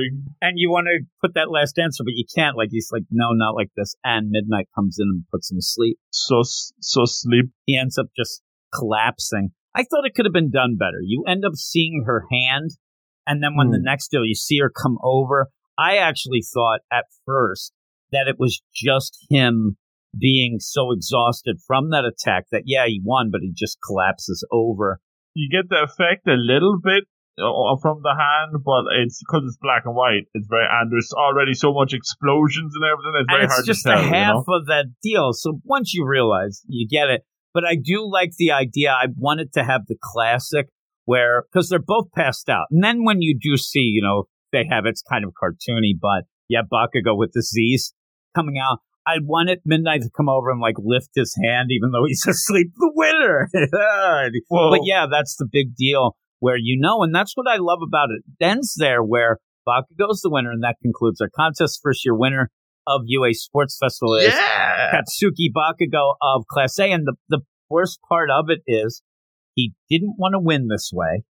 and 0.41 0.53
you 0.55 0.71
want 0.71 0.87
to 0.87 1.05
put 1.21 1.33
that 1.35 1.51
last 1.51 1.77
answer, 1.77 2.01
but 2.05 2.13
you 2.15 2.23
can't. 2.33 2.55
Like 2.55 2.69
he's 2.71 2.89
like, 2.93 3.03
no, 3.11 3.31
not 3.33 3.55
like 3.55 3.71
this. 3.75 3.93
And 4.05 4.29
midnight 4.29 4.69
comes 4.73 4.97
in 4.99 5.09
and 5.09 5.23
puts 5.29 5.51
him 5.51 5.57
to 5.57 5.61
sleep. 5.61 5.99
So 6.11 6.43
so 6.43 7.03
sleep. 7.05 7.47
he 7.65 7.77
ends 7.77 7.97
up 7.97 8.07
just 8.17 8.41
collapsing. 8.73 9.49
I 9.75 9.83
thought 9.83 10.05
it 10.05 10.15
could 10.15 10.25
have 10.25 10.33
been 10.33 10.49
done 10.49 10.77
better. 10.79 10.99
You 11.03 11.25
end 11.27 11.43
up 11.45 11.55
seeing 11.55 12.03
her 12.07 12.25
hand 12.31 12.71
And 13.27 13.43
then 13.43 13.55
when 13.55 13.69
the 13.69 13.77
Hmm. 13.77 13.83
next 13.83 14.07
deal, 14.09 14.25
you 14.25 14.33
see 14.33 14.57
her 14.59 14.69
come 14.71 14.97
over. 15.03 15.49
I 15.77 15.97
actually 15.97 16.41
thought 16.41 16.79
at 16.91 17.05
first 17.25 17.73
that 18.11 18.27
it 18.27 18.39
was 18.39 18.61
just 18.73 19.17
him 19.29 19.77
being 20.17 20.57
so 20.59 20.91
exhausted 20.91 21.57
from 21.65 21.89
that 21.91 22.05
attack 22.05 22.45
that, 22.51 22.63
yeah, 22.65 22.85
he 22.87 23.01
won, 23.03 23.29
but 23.31 23.41
he 23.41 23.53
just 23.55 23.77
collapses 23.85 24.45
over. 24.51 24.99
You 25.35 25.49
get 25.49 25.69
the 25.69 25.83
effect 25.83 26.27
a 26.27 26.33
little 26.33 26.79
bit 26.83 27.03
uh, 27.37 27.77
from 27.81 28.01
the 28.03 28.15
hand, 28.17 28.63
but 28.63 28.83
it's 29.01 29.21
because 29.23 29.43
it's 29.47 29.57
black 29.61 29.83
and 29.85 29.95
white. 29.95 30.27
It's 30.33 30.47
very 30.49 30.65
and 30.69 30.91
there's 30.91 31.13
already 31.13 31.53
so 31.53 31.73
much 31.73 31.93
explosions 31.93 32.73
and 32.75 32.83
everything. 32.83 33.13
It's 33.21 33.31
very 33.31 33.43
and 33.43 33.45
it's 33.45 33.53
hard 33.53 33.65
just 33.65 33.83
to 33.83 33.89
tell. 33.89 33.99
a 33.99 34.03
half 34.03 34.35
you 34.35 34.43
know? 34.47 34.57
of 34.57 34.65
that 34.67 34.85
deal. 35.01 35.33
So 35.33 35.59
once 35.63 35.93
you 35.93 36.05
realize, 36.05 36.61
you 36.67 36.87
get 36.87 37.09
it. 37.09 37.21
But 37.53 37.65
I 37.65 37.75
do 37.75 38.07
like 38.09 38.31
the 38.37 38.51
idea. 38.51 38.91
I 38.91 39.07
wanted 39.17 39.53
to 39.53 39.63
have 39.63 39.81
the 39.87 39.95
classic 40.01 40.67
where, 41.05 41.45
because 41.51 41.69
they're 41.69 41.79
both 41.79 42.11
passed 42.15 42.49
out. 42.49 42.67
And 42.69 42.83
then 42.83 43.03
when 43.03 43.21
you 43.21 43.37
do 43.39 43.57
see, 43.57 43.79
you 43.79 44.01
know, 44.01 44.25
they 44.51 44.65
have 44.69 44.85
it's 44.85 45.01
kind 45.01 45.25
of 45.25 45.31
cartoony, 45.31 45.93
but 45.99 46.25
yeah, 46.47 46.61
Bakugo 46.61 47.17
with 47.17 47.31
the 47.33 47.41
Z's 47.41 47.93
coming 48.35 48.57
out. 48.59 48.79
I 49.07 49.17
wanted 49.21 49.59
Midnight 49.65 50.01
to 50.01 50.09
come 50.15 50.29
over 50.29 50.51
and 50.51 50.61
like 50.61 50.75
lift 50.77 51.09
his 51.15 51.35
hand, 51.43 51.69
even 51.71 51.91
though 51.91 52.05
he's 52.05 52.25
asleep. 52.27 52.71
The 52.77 52.91
winner. 52.95 53.49
But 54.71 54.81
yeah, 54.83 55.07
that's 55.11 55.35
the 55.37 55.47
big 55.51 55.75
deal 55.75 56.15
where 56.39 56.57
you 56.57 56.77
know, 56.79 57.03
and 57.03 57.13
that's 57.13 57.33
what 57.35 57.47
I 57.49 57.57
love 57.57 57.79
about 57.85 58.09
it. 58.11 58.23
It 58.39 58.45
ends 58.45 58.75
there 58.77 59.03
where 59.03 59.37
Bakugo's 59.67 60.21
the 60.21 60.29
winner, 60.29 60.51
and 60.51 60.63
that 60.63 60.77
concludes 60.81 61.21
our 61.21 61.29
contest. 61.35 61.79
First 61.83 62.05
year 62.05 62.15
winner 62.15 62.49
of 62.87 63.01
UA 63.05 63.33
Sports 63.35 63.77
Festival 63.79 64.15
is 64.15 64.33
yeah. 64.33 64.91
Katsuki 64.91 65.49
Bakugo 65.55 66.15
of 66.21 66.45
Class 66.47 66.79
A. 66.79 66.91
And 66.91 67.05
the, 67.05 67.15
the 67.29 67.41
worst 67.69 67.99
part 68.07 68.29
of 68.31 68.45
it 68.49 68.59
is 68.65 69.03
he 69.53 69.73
didn't 69.89 70.15
want 70.17 70.33
to 70.33 70.39
win 70.39 70.67
this 70.67 70.89
way. 70.93 71.23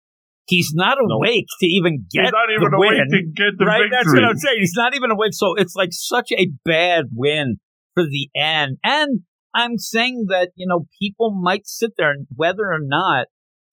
He's 0.47 0.73
not 0.75 0.99
No. 1.01 1.17
awake 1.17 1.47
to 1.61 1.67
even 1.67 2.07
get 2.11 2.25
He's 2.25 2.33
not 2.33 2.51
even 2.55 2.71
the 2.71 2.77
awake 2.77 2.91
win. 2.91 3.09
to 3.11 3.23
get 3.35 3.59
the 3.59 3.65
right? 3.65 3.81
victory. 3.83 3.91
That's 3.91 4.15
what 4.15 4.25
I'm 4.25 4.37
saying. 4.37 4.57
He's 4.61 4.75
not 4.77 4.95
even 4.95 5.11
awake. 5.11 5.33
So 5.35 5.55
it's 5.55 5.75
like 5.75 5.91
such 5.93 6.31
a 6.33 6.49
bad 6.65 7.07
win 7.13 7.57
for 7.95 8.05
the 8.05 8.31
end. 8.37 8.79
And 8.85 9.21
I'm 9.55 9.79
saying 9.79 10.27
that, 10.29 10.51
you 10.55 10.67
know, 10.67 10.87
people 11.01 11.33
might 11.33 11.67
sit 11.67 11.93
there 11.97 12.11
and 12.11 12.27
whether 12.35 12.65
or 12.65 12.79
not 12.81 13.27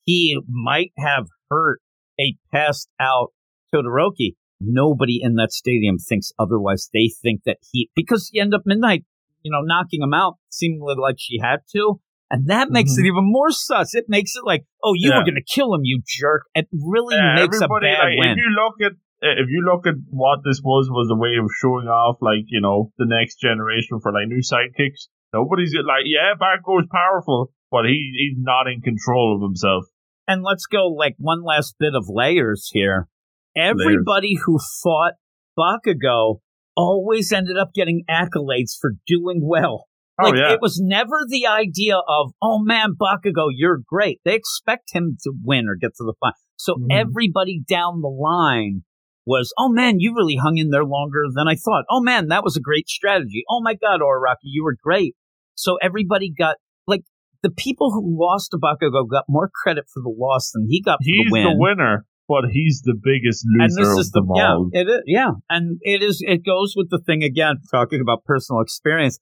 he 0.04 0.40
might 0.50 0.92
have 0.98 1.28
hurt 1.50 1.80
a 2.20 2.36
passed 2.52 2.90
out 3.00 3.30
Todoroki, 3.74 4.36
nobody 4.62 5.20
in 5.22 5.36
that 5.36 5.52
stadium 5.52 5.98
thinks 5.98 6.32
otherwise. 6.40 6.90
They 6.94 7.10
think 7.22 7.42
that 7.46 7.58
he, 7.72 7.90
because 7.96 8.30
he 8.32 8.40
ended 8.40 8.56
up 8.60 8.64
midnight, 8.66 9.04
you 9.42 9.52
know, 9.52 9.62
knocking 9.62 10.02
him 10.02 10.14
out 10.14 10.36
seemingly 10.50 10.96
like 10.98 11.16
she 11.20 11.40
had 11.42 11.60
to. 11.74 12.00
And 12.34 12.48
that 12.50 12.72
makes 12.72 12.98
it 12.98 13.06
even 13.06 13.30
more 13.30 13.52
sus. 13.52 13.94
It 13.94 14.06
makes 14.10 14.34
it 14.36 14.42
like, 14.44 14.66
oh, 14.84 14.94
you 14.98 15.12
Mm-hmm. 15.12 15.14
Yeah. 15.14 15.18
were 15.22 15.30
going 15.30 15.38
to 15.46 15.46
kill 15.54 15.70
him, 15.76 15.82
you 15.84 16.02
jerk. 16.02 16.50
It 16.56 16.66
really 16.74 17.16
Yeah, 17.16 17.36
makes 17.46 17.62
a 17.62 17.70
everybody, 17.70 17.94
bad 17.94 18.04
like, 18.10 18.18
win. 18.18 18.30
If 18.34 18.38
you 18.42 18.52
look 18.58 18.76
at 18.82 18.94
if 19.22 19.48
you 19.54 19.62
look 19.64 19.86
at 19.88 19.96
what 20.10 20.40
this 20.44 20.60
was 20.66 20.90
was 20.90 21.08
a 21.14 21.16
way 21.16 21.38
of 21.40 21.48
showing 21.62 21.88
off 21.88 22.18
like 22.20 22.44
you 22.50 22.60
know 22.60 22.92
the 22.98 23.06
next 23.08 23.38
generation 23.40 24.00
for 24.02 24.12
like 24.12 24.28
new 24.28 24.42
sidekicks. 24.42 25.08
Nobody's 25.32 25.74
like 25.78 26.04
yeah, 26.10 26.34
Bakugo's 26.36 26.90
powerful, 26.92 27.54
but 27.72 27.86
he 27.86 28.12
he's 28.18 28.38
not 28.42 28.68
in 28.68 28.82
control 28.82 29.38
of 29.38 29.42
himself. 29.48 29.86
and 30.28 30.42
let's 30.44 30.66
go 30.66 30.88
like 30.88 31.16
one 31.20 31.44
last 31.44 31.76
bit 31.80 31.94
of 31.96 32.06
layers 32.10 32.70
here. 32.74 33.08
Everybody 33.56 34.40
who 34.44 34.58
fought 34.82 35.14
Bakugo 35.58 36.40
always 36.76 37.32
ended 37.32 37.58
up 37.58 37.74
getting 37.74 38.04
accolades 38.10 38.74
for 38.80 38.94
doing 39.08 39.40
well. 39.44 39.86
Oh 40.22 40.30
Like 40.30 40.36
yeah, 40.38 40.54
it 40.54 40.60
was 40.62 40.80
never 40.84 41.26
the 41.28 41.48
idea 41.48 41.98
of, 41.98 42.34
oh 42.42 42.60
man, 42.60 42.94
Bakugo, 43.00 43.48
you're 43.52 43.80
great. 43.86 44.20
They 44.24 44.36
expect 44.36 44.94
him 44.94 45.18
to 45.24 45.32
win 45.44 45.66
or 45.68 45.76
get 45.76 45.96
to 45.98 46.04
the 46.04 46.14
final. 46.20 46.36
So 46.56 46.76
Mhm. 46.76 46.88
everybody 46.92 47.64
down 47.68 48.02
the 48.02 48.10
line 48.10 48.84
was, 49.26 49.54
oh 49.58 49.70
man, 49.70 50.00
you 50.00 50.14
really 50.16 50.36
hung 50.36 50.58
in 50.58 50.70
there 50.70 50.86
longer 50.86 51.24
than 51.34 51.48
I 51.48 51.56
thought. 51.56 51.86
Oh 51.90 52.02
man, 52.02 52.28
that 52.28 52.44
was 52.44 52.56
a 52.56 52.62
great 52.62 52.88
strategy. 52.88 53.44
Oh 53.50 53.62
my 53.64 53.74
God, 53.74 54.02
Oraki, 54.02 54.44
you 54.44 54.64
were 54.64 54.76
great. 54.82 55.16
So 55.56 55.78
everybody 55.82 56.32
got 56.32 56.58
like 56.88 57.04
the 57.42 57.50
people 57.50 57.92
who 57.92 58.16
lost 58.20 58.52
to 58.52 58.58
Bakugo 58.58 59.10
got 59.10 59.26
more 59.28 59.50
credit 59.64 59.86
for 59.92 60.02
the 60.02 60.14
loss 60.16 60.52
than 60.54 60.68
he 60.70 60.82
got 60.82 60.98
for 61.00 61.04
he's 61.06 61.26
the 61.26 61.32
win. 61.32 61.44
the 61.44 61.56
winner, 61.58 62.06
but 62.28 62.46
he's 62.52 62.82
the 62.84 62.96
biggest 63.02 63.46
and 63.46 63.62
loser 63.62 63.82
this 63.82 63.94
of 63.94 64.00
is 64.00 64.12
the 64.12 64.22
them 64.22 64.30
yeah, 64.36 64.82
it 64.82 64.88
is, 64.88 65.02
yeah, 65.08 65.32
and 65.50 65.80
it 65.82 66.04
is. 66.04 66.24
It 66.26 66.46
goes 66.46 66.74
with 66.76 66.90
the 66.90 67.00
thing 67.06 67.24
again. 67.24 67.56
Talking 67.72 68.00
about 68.02 68.24
personal 68.26 68.62
experience, 68.62 69.20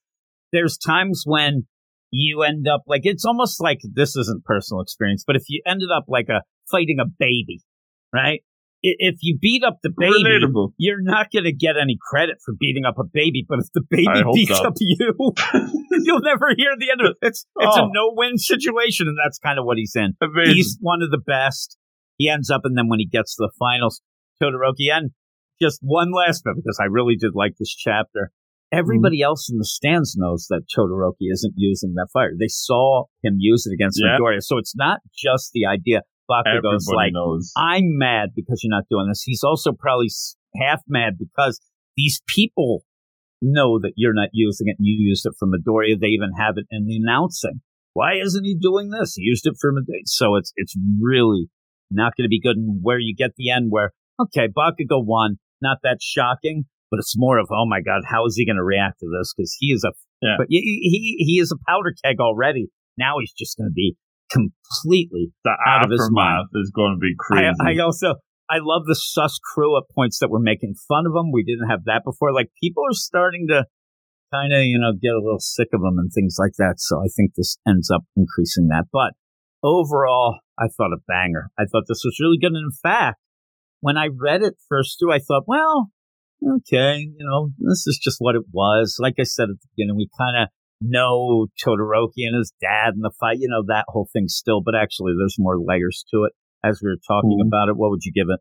there's 0.51 0.77
times 0.77 1.23
when 1.25 1.65
you 2.11 2.43
end 2.43 2.67
up 2.67 2.81
like 2.87 3.01
it's 3.05 3.23
almost 3.25 3.61
like 3.61 3.79
this 3.93 4.15
isn't 4.15 4.43
personal 4.45 4.81
experience, 4.81 5.23
but 5.25 5.35
if 5.35 5.43
you 5.47 5.61
ended 5.65 5.89
up 5.95 6.05
like 6.07 6.27
a 6.29 6.41
fighting 6.69 6.97
a 7.01 7.05
baby, 7.05 7.61
right? 8.13 8.41
If 8.83 9.17
you 9.21 9.37
beat 9.39 9.63
up 9.63 9.77
the 9.83 9.91
baby, 9.95 10.23
Relatable. 10.25 10.73
you're 10.77 11.03
not 11.03 11.27
going 11.31 11.43
to 11.43 11.51
get 11.53 11.75
any 11.79 11.99
credit 12.01 12.37
for 12.43 12.55
beating 12.59 12.83
up 12.83 12.95
a 12.97 13.03
baby. 13.03 13.45
But 13.47 13.59
if 13.59 13.67
the 13.75 13.83
baby 13.87 14.23
beats 14.33 14.49
not. 14.49 14.65
up 14.65 14.73
you, 14.79 15.13
you'll 16.03 16.21
never 16.21 16.47
hear 16.57 16.71
the 16.79 16.89
end 16.91 17.01
of 17.01 17.11
it. 17.11 17.17
It's 17.21 17.45
it's 17.59 17.77
a 17.77 17.81
Oh. 17.83 17.89
no 17.93 18.11
win 18.15 18.39
situation, 18.39 19.07
and 19.07 19.15
that's 19.23 19.37
kind 19.37 19.59
of 19.59 19.65
what 19.65 19.77
he's 19.77 19.93
in 19.95 20.15
Amazing. 20.19 20.55
he's 20.55 20.77
one 20.81 21.03
of 21.03 21.11
the 21.11 21.19
best. 21.19 21.77
He 22.17 22.27
ends 22.27 22.49
up, 22.49 22.61
and 22.63 22.75
then 22.75 22.87
when 22.89 22.97
he 22.99 23.05
gets 23.05 23.35
to 23.35 23.43
the 23.43 23.51
finals, 23.59 24.01
Todoroki, 24.41 24.91
and 24.91 25.11
just 25.61 25.77
one 25.83 26.11
last 26.11 26.43
bit 26.43 26.55
because 26.55 26.79
I 26.81 26.85
really 26.85 27.15
did 27.15 27.33
like 27.35 27.53
this 27.59 27.75
chapter. 27.75 28.31
Everybody 28.71 29.17
Mm-hmm. 29.17 29.25
else 29.25 29.49
in 29.51 29.57
the 29.57 29.65
stands 29.65 30.15
knows 30.17 30.47
that 30.49 30.61
Todoroki 30.75 31.27
isn't 31.31 31.53
using 31.57 31.93
that 31.95 32.07
fire. 32.13 32.31
They 32.39 32.47
saw 32.47 33.05
him 33.23 33.35
use 33.37 33.65
it 33.65 33.73
against 33.73 33.99
Yeah. 34.01 34.17
Midoriya, 34.17 34.41
so 34.41 34.57
it's 34.57 34.75
not 34.75 34.99
just 35.15 35.51
the 35.53 35.65
idea. 35.65 36.01
Bakugo's 36.29 36.87
like, 36.95 37.11
knows. 37.13 37.51
I'm 37.57 37.97
mad 37.97 38.29
because 38.35 38.61
you're 38.63 38.71
not 38.75 38.85
doing 38.89 39.09
this. 39.09 39.23
He's 39.23 39.43
also 39.43 39.73
probably 39.73 40.07
half 40.55 40.81
mad 40.87 41.17
because 41.19 41.59
these 41.97 42.21
people 42.27 42.83
know 43.41 43.79
that 43.79 43.93
you're 43.97 44.13
not 44.13 44.29
using 44.31 44.67
it 44.69 44.77
and 44.79 44.85
you 44.85 44.95
used 44.97 45.25
it 45.25 45.33
for 45.37 45.47
Midoriya. 45.47 45.99
They 45.99 46.07
even 46.07 46.31
have 46.39 46.53
it 46.57 46.67
in 46.71 46.85
the 46.85 46.95
announcing. 46.95 47.59
Why 47.93 48.13
isn't 48.23 48.45
he 48.45 48.55
doing 48.55 48.91
this? 48.91 49.15
He 49.15 49.23
used 49.23 49.45
it 49.45 49.55
for 49.59 49.73
Midoriya. 49.73 50.05
So 50.05 50.35
it's, 50.37 50.53
it's 50.55 50.75
really 51.01 51.49
not 51.89 52.13
going 52.15 52.23
to 52.25 52.29
be 52.29 52.39
good. 52.39 52.55
And 52.55 52.79
where 52.81 52.99
you 52.99 53.13
get 53.13 53.31
the 53.35 53.49
end 53.51 53.67
where, 53.69 53.91
okay, 54.21 54.47
Bakugo 54.47 55.03
won, 55.05 55.39
not 55.61 55.79
that 55.83 55.97
shocking, 56.01 56.63
but 56.91 56.99
it's 56.99 57.15
more 57.17 57.39
of, 57.39 57.47
oh 57.51 57.65
my 57.65 57.81
God, 57.81 58.01
how 58.05 58.25
is 58.27 58.35
he 58.35 58.45
going 58.45 58.57
to 58.57 58.63
react 58.63 58.99
to 58.99 59.07
this? 59.07 59.33
Because 59.35 59.55
he 59.59 59.67
is 59.67 59.83
a, 59.83 59.91
Yeah. 60.21 60.35
but 60.37 60.47
he, 60.49 60.59
he, 60.59 61.15
he 61.25 61.39
is 61.39 61.51
a 61.51 61.57
powder 61.67 61.93
keg 62.03 62.19
already. 62.19 62.67
Now 62.97 63.15
he's 63.19 63.31
just 63.33 63.57
going 63.57 63.69
to 63.69 63.73
be 63.73 63.95
completely 64.31 65.31
the 65.43 65.51
out 65.67 65.83
of 65.83 65.91
his 65.91 66.01
aftermath 66.01 66.47
is 66.55 66.71
going 66.73 66.95
to 66.95 66.99
be 66.99 67.15
crazy. 67.17 67.51
I, 67.61 67.71
I 67.71 67.83
also 67.83 68.15
I 68.49 68.59
love 68.61 68.83
the 68.85 68.95
sus 68.95 69.39
crew 69.39 69.77
at 69.77 69.83
points 69.95 70.19
that 70.19 70.29
we're 70.29 70.39
making 70.39 70.75
fun 70.87 71.05
of 71.05 71.13
them. 71.13 71.31
We 71.31 71.43
didn't 71.43 71.69
have 71.69 71.85
that 71.85 72.03
before. 72.03 72.33
Like 72.33 72.49
people 72.61 72.83
are 72.83 72.93
starting 72.93 73.47
to 73.49 73.65
kind 74.31 74.53
of 74.53 74.63
you 74.63 74.79
know 74.79 74.93
get 75.01 75.13
a 75.13 75.23
little 75.23 75.39
sick 75.39 75.69
of 75.73 75.81
them 75.81 75.97
and 75.97 76.11
things 76.13 76.35
like 76.39 76.53
that. 76.57 76.75
So 76.77 76.99
I 76.99 77.07
think 77.15 77.31
this 77.35 77.57
ends 77.67 77.89
up 77.91 78.03
increasing 78.15 78.67
that. 78.67 78.85
But 78.91 79.13
overall, 79.63 80.39
I 80.59 80.67
thought 80.67 80.93
a 80.93 81.01
banger. 81.07 81.49
I 81.57 81.63
thought 81.65 81.83
this 81.87 82.03
was 82.03 82.17
really 82.19 82.37
good. 82.39 82.53
And 82.53 82.65
in 82.65 82.71
fact, 82.83 83.19
when 83.79 83.97
I 83.97 84.07
read 84.07 84.43
it 84.43 84.55
first 84.69 84.97
through, 84.99 85.13
I 85.13 85.19
thought, 85.19 85.43
well, 85.47 85.91
okay, 86.43 86.97
you 86.99 87.25
know, 87.25 87.49
this 87.59 87.85
is 87.87 87.99
just 88.01 88.17
what 88.19 88.35
it 88.35 88.43
was. 88.51 88.97
Like 88.99 89.15
I 89.19 89.23
said 89.23 89.49
at 89.49 89.59
the 89.61 89.67
beginning, 89.75 89.97
we 89.97 90.09
kind 90.17 90.37
of 90.43 90.49
know 90.81 91.47
Todoroki 91.61 92.25
and 92.25 92.37
his 92.37 92.53
dad 92.61 92.93
and 92.97 93.03
the 93.03 93.13
fight, 93.19 93.37
you 93.39 93.47
know, 93.49 93.63
that 93.67 93.85
whole 93.87 94.09
thing 94.13 94.27
still, 94.27 94.61
but 94.61 94.73
actually 94.75 95.13
there's 95.17 95.37
more 95.37 95.59
layers 95.61 96.03
to 96.11 96.23
it 96.25 96.33
as 96.63 96.81
we 96.81 96.89
were 96.89 97.01
talking 97.07 97.37
Mhm. 97.37 97.47
about 97.47 97.69
it. 97.69 97.77
What 97.77 97.91
would 97.91 98.03
you 98.03 98.11
give 98.11 98.29
it? 98.29 98.39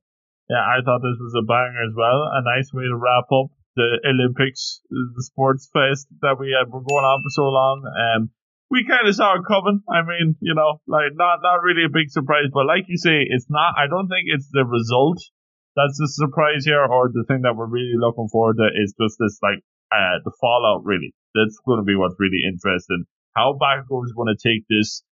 Yeah, 0.49 0.65
I 0.65 0.81
thought 0.83 1.01
this 1.05 1.21
was 1.21 1.35
a 1.39 1.45
banger 1.47 1.85
as 1.85 1.95
well. 1.95 2.25
A 2.33 2.43
nice 2.43 2.73
way 2.73 2.85
to 2.85 2.97
wrap 2.97 3.31
up 3.31 3.51
the 3.77 4.01
Olympics, 4.05 4.81
the 4.91 5.23
sports 5.23 5.69
fest 5.73 6.09
that 6.23 6.39
we 6.41 6.51
had 6.51 6.73
were 6.73 6.83
going 6.83 7.05
on 7.05 7.23
for 7.23 7.31
so 7.31 7.45
long. 7.45 7.85
Um, 7.87 8.31
we 8.71 8.85
kind 8.85 9.07
of 9.07 9.15
saw 9.15 9.37
it 9.37 9.45
coming. 9.47 9.83
I 9.89 10.03
mean, 10.03 10.37
you 10.41 10.55
know, 10.55 10.81
like 10.87 11.13
not 11.15 11.41
not 11.43 11.63
really 11.63 11.85
a 11.85 11.89
big 11.93 12.11
surprise, 12.11 12.51
but 12.53 12.67
like 12.67 12.87
you 12.89 12.97
say, 12.97 13.23
it's 13.29 13.47
not. 13.51 13.75
I 13.79 13.87
don't 13.87 14.09
think 14.09 14.27
it's 14.27 14.49
the 14.51 14.65
result 14.65 15.19
that's 15.77 15.99
the 15.99 16.09
surprise 16.09 16.65
here, 16.65 16.85
or 16.85 17.09
the 17.13 17.25
thing 17.29 17.43
that 17.43 17.57
we're 17.57 17.67
really 17.71 17.97
looking 17.97 18.29
forward 18.29 18.57
to 18.59 18.69
is 18.75 18.95
just 19.01 19.17
this 19.19 19.39
like 19.43 19.63
uh 19.93 20.19
the 20.25 20.33
fallout. 20.41 20.85
Really, 20.85 21.15
that's 21.35 21.59
going 21.67 21.79
to 21.79 21.87
be 21.87 21.97
what's 21.97 22.19
really 22.19 22.43
interesting. 22.47 23.05
How 23.37 23.59
Bakugo 23.61 24.05
is 24.05 24.13
going 24.13 24.35
to 24.35 24.41
take 24.41 24.67
this, 24.69 25.03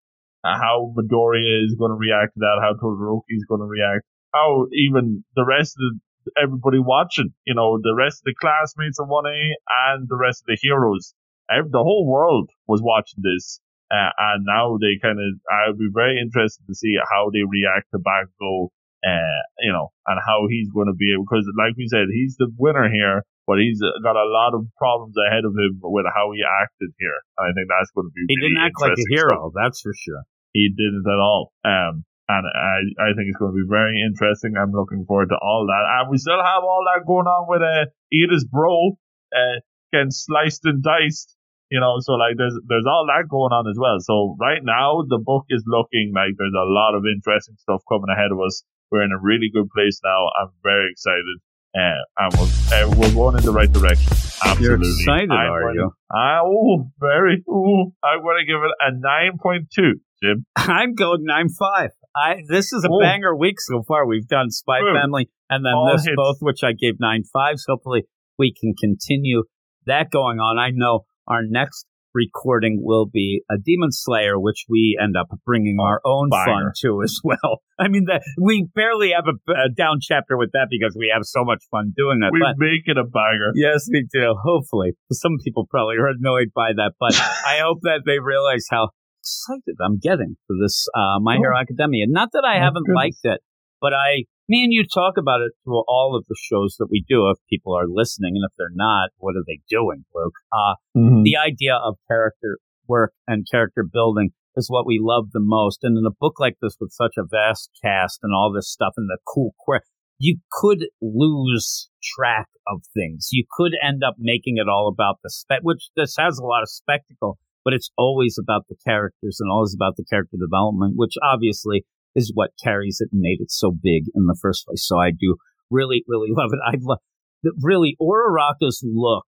uh, 0.43 0.59
how 0.59 0.93
Midoriya 0.99 1.65
is 1.65 1.77
going 1.79 1.95
to 1.95 2.00
react 2.00 2.35
to 2.35 2.41
that, 2.41 2.59
how 2.61 2.75
Todoroki 2.75 3.38
is 3.38 3.47
going 3.49 3.61
to 3.61 3.71
react 3.71 4.05
how 4.33 4.67
even 4.73 5.25
the 5.37 5.45
rest 5.45 5.77
of 5.81 5.99
everybody 6.41 6.79
watching, 6.79 7.33
you 7.47 7.55
know, 7.55 7.79
the 7.83 7.95
rest 7.97 8.21
of 8.21 8.25
the 8.25 8.35
classmates 8.41 8.99
of 8.99 9.09
1A 9.09 9.53
and 9.88 10.09
the 10.09 10.17
rest 10.17 10.43
of 10.43 10.47
the 10.47 10.59
heroes, 10.61 11.15
ev- 11.50 11.71
the 11.71 11.83
whole 11.83 12.07
world 12.07 12.50
was 12.67 12.83
watching 12.83 13.23
this. 13.23 13.61
Uh, 13.91 14.12
and 14.19 14.45
now 14.45 14.77
they 14.77 15.00
kind 15.00 15.19
of, 15.19 15.41
I 15.49 15.69
would 15.69 15.79
be 15.79 15.88
very 15.93 16.21
interested 16.21 16.67
to 16.67 16.75
see 16.75 16.97
how 17.11 17.31
they 17.33 17.41
react 17.49 17.88
to 17.93 17.99
Bakugo, 17.99 18.69
uh, 19.05 19.40
you 19.61 19.73
know, 19.73 19.90
and 20.07 20.19
how 20.19 20.47
he's 20.50 20.71
going 20.71 20.88
to 20.88 20.97
be 20.97 21.14
able, 21.14 21.25
because 21.25 21.47
like 21.55 21.76
we 21.76 21.87
said, 21.87 22.11
he's 22.11 22.37
the 22.38 22.50
winner 22.59 22.90
here, 22.90 23.23
but 23.47 23.59
he's 23.59 23.81
got 24.02 24.17
a 24.19 24.28
lot 24.28 24.52
of 24.55 24.67
problems 24.76 25.14
ahead 25.17 25.47
of 25.47 25.55
him 25.55 25.81
with 25.83 26.07
how 26.11 26.33
he 26.35 26.43
acted 26.43 26.90
here. 26.99 27.19
And 27.38 27.49
I 27.49 27.50
think 27.55 27.71
that's 27.71 27.90
going 27.95 28.11
to 28.11 28.14
be 28.14 28.26
He 28.26 28.37
really 28.37 28.55
didn't 28.55 28.64
act 28.67 28.76
like 28.81 28.93
a 28.93 29.00
interesting 29.00 29.19
stuff 29.19 29.38
hero, 29.38 29.52
that's 29.55 29.81
for 29.81 29.95
sure. 29.95 30.23
he 30.52 30.69
didn't 30.75 31.07
at 31.07 31.21
all. 31.23 31.55
Um, 31.64 32.05
and 32.28 32.45
I, 32.45 33.09
I 33.09 33.09
think 33.17 33.33
it's 33.33 33.40
going 33.40 33.57
to 33.57 33.61
be 33.61 33.64
very 33.64 34.05
interesting. 34.05 34.52
I'm 34.52 34.73
looking 34.76 35.09
forward 35.09 35.33
to 35.33 35.40
all 35.40 35.64
that. 35.64 35.85
And 35.97 36.11
we 36.12 36.19
still 36.21 36.43
have 36.43 36.61
all 36.61 36.85
that 36.85 37.09
going 37.09 37.25
on 37.25 37.49
with 37.49 37.64
uh, 37.64 37.88
Iida's 38.12 38.45
bro 38.45 38.99
uh, 39.33 39.64
getting 39.93 40.12
sliced 40.12 40.64
and 40.64 40.83
diced. 40.83 41.35
You 41.71 41.81
know, 41.81 42.00
so 42.00 42.17
like 42.17 42.40
there's 42.40 42.57
there's 42.64 42.88
all 42.88 43.05
that 43.12 43.28
going 43.28 43.52
on 43.52 43.69
as 43.69 43.76
well. 43.76 44.00
So 44.00 44.37
right 44.40 44.64
now 44.64 45.05
the 45.05 45.21
book 45.21 45.45
is 45.52 45.64
looking 45.69 46.12
like 46.17 46.33
there's 46.40 46.57
a 46.57 46.64
lot 46.64 46.97
of 46.97 47.05
interesting 47.05 47.57
stuff 47.61 47.85
coming 47.85 48.09
ahead 48.09 48.33
of 48.33 48.40
us. 48.40 48.64
We're 48.90 49.02
in 49.02 49.12
a 49.12 49.21
really 49.21 49.50
good 49.52 49.68
place 49.75 50.00
now. 50.04 50.28
I'm 50.40 50.50
very 50.62 50.90
excited. 50.90 51.38
Uh, 51.76 52.00
and 52.18 52.33
we're, 52.35 52.49
uh, 52.73 52.88
we're 52.97 53.12
going 53.12 53.37
in 53.38 53.45
the 53.45 53.52
right 53.52 53.71
direction. 53.71 54.11
Absolutely. 54.42 54.64
You're 54.64 54.75
excited, 54.75 55.30
I'm 55.30 55.52
are 55.52 55.75
you? 55.75 55.90
I, 56.11 56.40
oh, 56.42 56.90
very. 56.99 57.45
Ooh, 57.49 57.92
I'm 58.02 58.23
going 58.23 58.38
to 58.40 58.47
give 58.47 58.61
it 58.64 58.73
a 58.80 58.92
9.2, 58.97 59.92
Jim. 60.23 60.47
I'm 60.57 60.95
going 60.95 61.25
nine 61.25 61.49
five. 61.49 61.90
I 62.16 62.42
this 62.49 62.73
is 62.73 62.85
a 62.85 62.88
Ooh. 62.88 63.00
banger 63.00 63.37
week 63.37 63.61
so 63.61 63.83
far. 63.87 64.07
We've 64.07 64.26
done 64.26 64.50
Spy 64.50 64.80
Ooh. 64.80 64.95
Family 64.95 65.28
and 65.50 65.64
then 65.64 65.75
All 65.75 65.92
this 65.92 66.04
hits. 66.04 66.16
both, 66.16 66.38
which 66.40 66.64
I 66.64 66.73
gave 66.73 66.95
nine 66.99 67.23
fives. 67.33 67.64
Hopefully, 67.68 68.04
we 68.38 68.52
can 68.59 68.75
continue 68.75 69.45
that 69.87 70.11
going 70.11 70.38
on. 70.38 70.59
I 70.59 70.71
know 70.73 71.04
our 71.26 71.42
next 71.47 71.87
recording 72.15 72.81
will 72.83 73.07
be 73.07 73.43
a 73.50 73.57
Demon 73.59 73.91
Slayer, 73.93 74.38
which 74.38 74.65
we 74.69 74.99
end 75.00 75.17
up 75.17 75.29
bringing 75.45 75.79
our 75.81 76.00
own 76.05 76.31
fun 76.31 76.73
to 76.83 77.03
as 77.03 77.19
well. 77.25 77.61
I 77.79 77.88
mean, 77.88 78.05
that 78.07 78.23
we 78.41 78.67
barely 78.75 79.11
have 79.12 79.27
a, 79.27 79.53
a 79.53 79.69
down 79.75 79.99
chapter 80.00 80.37
with 80.37 80.50
that 80.53 80.69
because 80.71 80.97
we 80.99 81.11
have 81.15 81.23
so 81.25 81.45
much 81.45 81.62
fun 81.71 81.93
doing 81.97 82.21
that. 82.21 82.31
We 82.33 82.41
but 82.41 82.55
make 82.59 82.83
it 82.87 82.99
a 82.99 83.05
banger. 83.05 83.53
Yes, 83.55 83.88
we 83.93 84.07
do. 84.12 84.35
Hopefully. 84.43 84.93
Some 85.12 85.37
people 85.45 85.67
probably 85.71 85.97
are 85.97 86.09
annoyed 86.09 86.49
by 86.55 86.71
that, 86.77 86.93
but 86.99 87.15
I 87.47 87.61
hope 87.62 87.79
that 87.83 88.03
they 88.07 88.19
realize 88.19 88.67
how 88.71 88.91
excited 89.21 89.77
I'm 89.85 89.99
getting 89.99 90.37
for 90.47 90.57
this 90.62 90.87
uh, 90.95 91.19
My 91.21 91.37
Oh. 91.37 91.38
Hero 91.38 91.59
Academia. 91.59 92.07
Not 92.09 92.31
that 92.33 92.45
I 92.47 92.59
Oh, 92.59 92.62
haven't 92.62 92.87
goodness. 92.87 92.97
liked 92.97 93.25
it, 93.25 93.41
but 93.81 93.93
I, 93.93 94.25
me 94.49 94.64
and 94.64 94.73
you 94.73 94.85
talk 94.87 95.14
about 95.19 95.40
it 95.40 95.52
through 95.64 95.83
all 95.88 96.17
of 96.17 96.25
the 96.28 96.37
shows 96.40 96.76
that 96.78 96.88
we 96.90 97.05
do. 97.09 97.28
If 97.31 97.38
people 97.50 97.75
are 97.75 97.87
listening, 97.87 98.33
and 98.37 98.45
if 98.45 98.52
they're 98.57 98.69
not, 98.73 99.11
what 99.19 99.37
are 99.37 99.45
they 99.47 99.61
doing, 99.69 100.05
Luke? 100.14 100.35
Uh, 100.52 100.75
Mm-hmm. 100.97 101.23
the 101.23 101.37
idea 101.37 101.75
of 101.76 101.97
character 102.09 102.59
work 102.88 103.12
and 103.28 103.47
character 103.50 103.85
building 103.85 104.31
is 104.57 104.69
what 104.69 104.87
we 104.87 104.99
love 105.00 105.26
the 105.33 105.40
most. 105.40 105.81
And 105.83 105.97
in 105.97 106.05
a 106.07 106.11
book 106.19 106.40
like 106.40 106.57
this 106.61 106.76
with 106.81 106.90
such 106.90 107.12
a 107.17 107.23
vast 107.31 107.71
cast 107.85 108.21
and 108.23 108.33
all 108.35 108.50
this 108.52 108.69
stuff 108.69 108.95
and 108.97 109.09
the 109.09 109.19
cool 109.33 109.55
queer, 109.59 109.83
you 110.19 110.38
could 110.50 110.87
lose 111.00 111.88
track 112.02 112.49
of 112.67 112.81
things. 112.95 113.28
You 113.31 113.45
could 113.57 113.73
end 113.87 114.02
up 114.02 114.14
making 114.19 114.57
it 114.57 114.69
all 114.69 114.88
about 114.88 115.17
the 115.23 115.31
spec, 115.31 115.61
which 115.62 115.90
this 115.95 116.17
has 116.19 116.38
a 116.38 116.45
lot 116.45 116.62
of 116.62 116.71
spectacle, 116.71 117.38
but 117.64 117.75
it's 117.75 117.90
always 117.97 118.37
about 118.43 118.62
the 118.69 118.76
characters 118.85 119.37
and 119.40 119.50
always 119.52 119.75
about 119.78 119.95
the 119.97 120.05
character 120.11 120.37
development, 120.40 120.95
which 120.97 121.14
obviously 121.23 121.85
is 122.19 122.33
what 122.35 122.51
carries 122.63 122.99
it 123.01 123.09
and 123.13 123.21
made 123.21 123.41
it 123.41 123.51
so 123.51 123.71
big 123.71 124.05
in 124.15 124.27
the 124.27 124.39
first 124.41 124.67
place. 124.67 124.85
So 124.87 124.99
I 124.99 125.11
do 125.11 125.37
really, 125.71 126.05
really 126.09 126.31
love 126.37 126.51
it. 126.53 126.61
I 126.67 126.77
love 126.81 126.99
that, 127.45 127.55
really 127.63 127.97
Uraraka's 128.01 128.83
look 128.85 129.25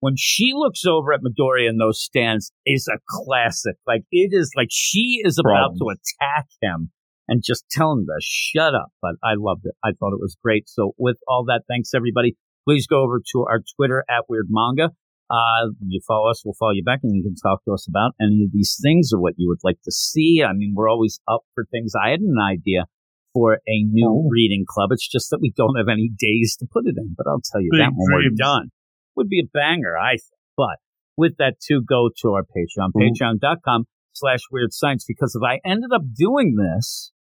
when 0.00 0.14
she 0.16 0.52
looks 0.54 0.84
over 0.86 1.12
at 1.12 1.20
Midoriya 1.20 1.68
in 1.68 1.76
those 1.76 2.02
stands 2.02 2.52
is 2.66 2.88
a 2.88 2.98
classic. 3.06 3.76
Like 3.86 4.02
it 4.10 4.30
is 4.32 4.50
like 4.56 4.68
she 4.70 5.20
is 5.22 5.38
about 5.38 5.72
to 5.78 5.90
attack 5.90 6.46
him 6.60 6.90
and 7.28 7.42
just 7.44 7.64
tell 7.70 7.92
him 7.92 8.06
to 8.06 8.18
shut 8.20 8.74
up. 8.74 8.88
But 9.00 9.16
I 9.22 9.34
loved 9.36 9.66
it. 9.66 9.74
I 9.84 9.90
thought 9.90 10.14
it 10.14 10.20
was 10.20 10.36
great. 10.42 10.68
So 10.68 10.92
with 10.98 11.18
all 11.28 11.44
that, 11.48 11.62
thanks 11.68 11.90
everybody. 11.94 12.36
Please 12.66 12.86
go 12.86 13.02
over 13.02 13.20
to 13.32 13.44
our 13.48 13.60
Twitter 13.76 14.04
at 14.08 14.24
Weird 14.28 14.46
Manga. 14.48 14.90
Uh, 15.30 15.70
you 15.86 16.00
follow 16.06 16.28
us, 16.28 16.42
we'll 16.44 16.58
follow 16.58 16.72
you 16.72 16.82
back, 16.82 17.00
and 17.04 17.14
you 17.14 17.22
can 17.22 17.36
talk 17.36 17.62
to 17.64 17.72
us 17.72 17.86
about 17.88 18.12
any 18.20 18.42
of 18.44 18.50
these 18.52 18.76
things 18.82 19.10
or 19.14 19.20
what 19.20 19.34
you 19.36 19.48
would 19.48 19.62
like 19.62 19.78
to 19.84 19.92
see. 19.92 20.42
I 20.42 20.52
mean, 20.52 20.74
we're 20.74 20.90
always 20.90 21.20
up 21.28 21.42
for 21.54 21.64
things. 21.70 21.92
I 21.94 22.10
had 22.10 22.20
an 22.20 22.34
idea 22.42 22.86
for 23.32 23.60
a 23.68 23.78
new 23.84 24.08
Oh. 24.10 24.28
reading 24.28 24.64
club. 24.66 24.90
It's 24.90 25.06
just 25.08 25.30
that 25.30 25.38
we 25.40 25.52
don't 25.56 25.76
have 25.76 25.86
any 25.88 26.10
days 26.18 26.56
to 26.58 26.66
put 26.66 26.86
it 26.86 26.96
in. 26.98 27.14
But 27.16 27.28
I'll 27.28 27.40
tell 27.52 27.60
you 27.62 27.68
Big 27.70 27.78
that 27.80 27.92
when 27.94 28.10
dreams. 28.10 28.36
we're 28.40 28.44
done 28.44 28.70
would 29.14 29.28
be 29.28 29.38
a 29.38 29.46
banger, 29.46 29.96
I 29.96 30.12
think. 30.18 30.40
But 30.56 30.78
with 31.16 31.36
that 31.38 31.54
too, 31.64 31.80
go 31.80 32.10
to 32.22 32.32
our 32.32 32.42
Patreon, 32.42 32.90
Mhm. 32.90 33.14
patreon.com 33.14 33.84
slash 34.12 34.40
weird 34.50 34.72
science, 34.72 35.04
because 35.06 35.36
if 35.40 35.42
I 35.46 35.60
ended 35.64 35.92
up 35.94 36.02
doing 36.12 36.56
this, 36.56 37.12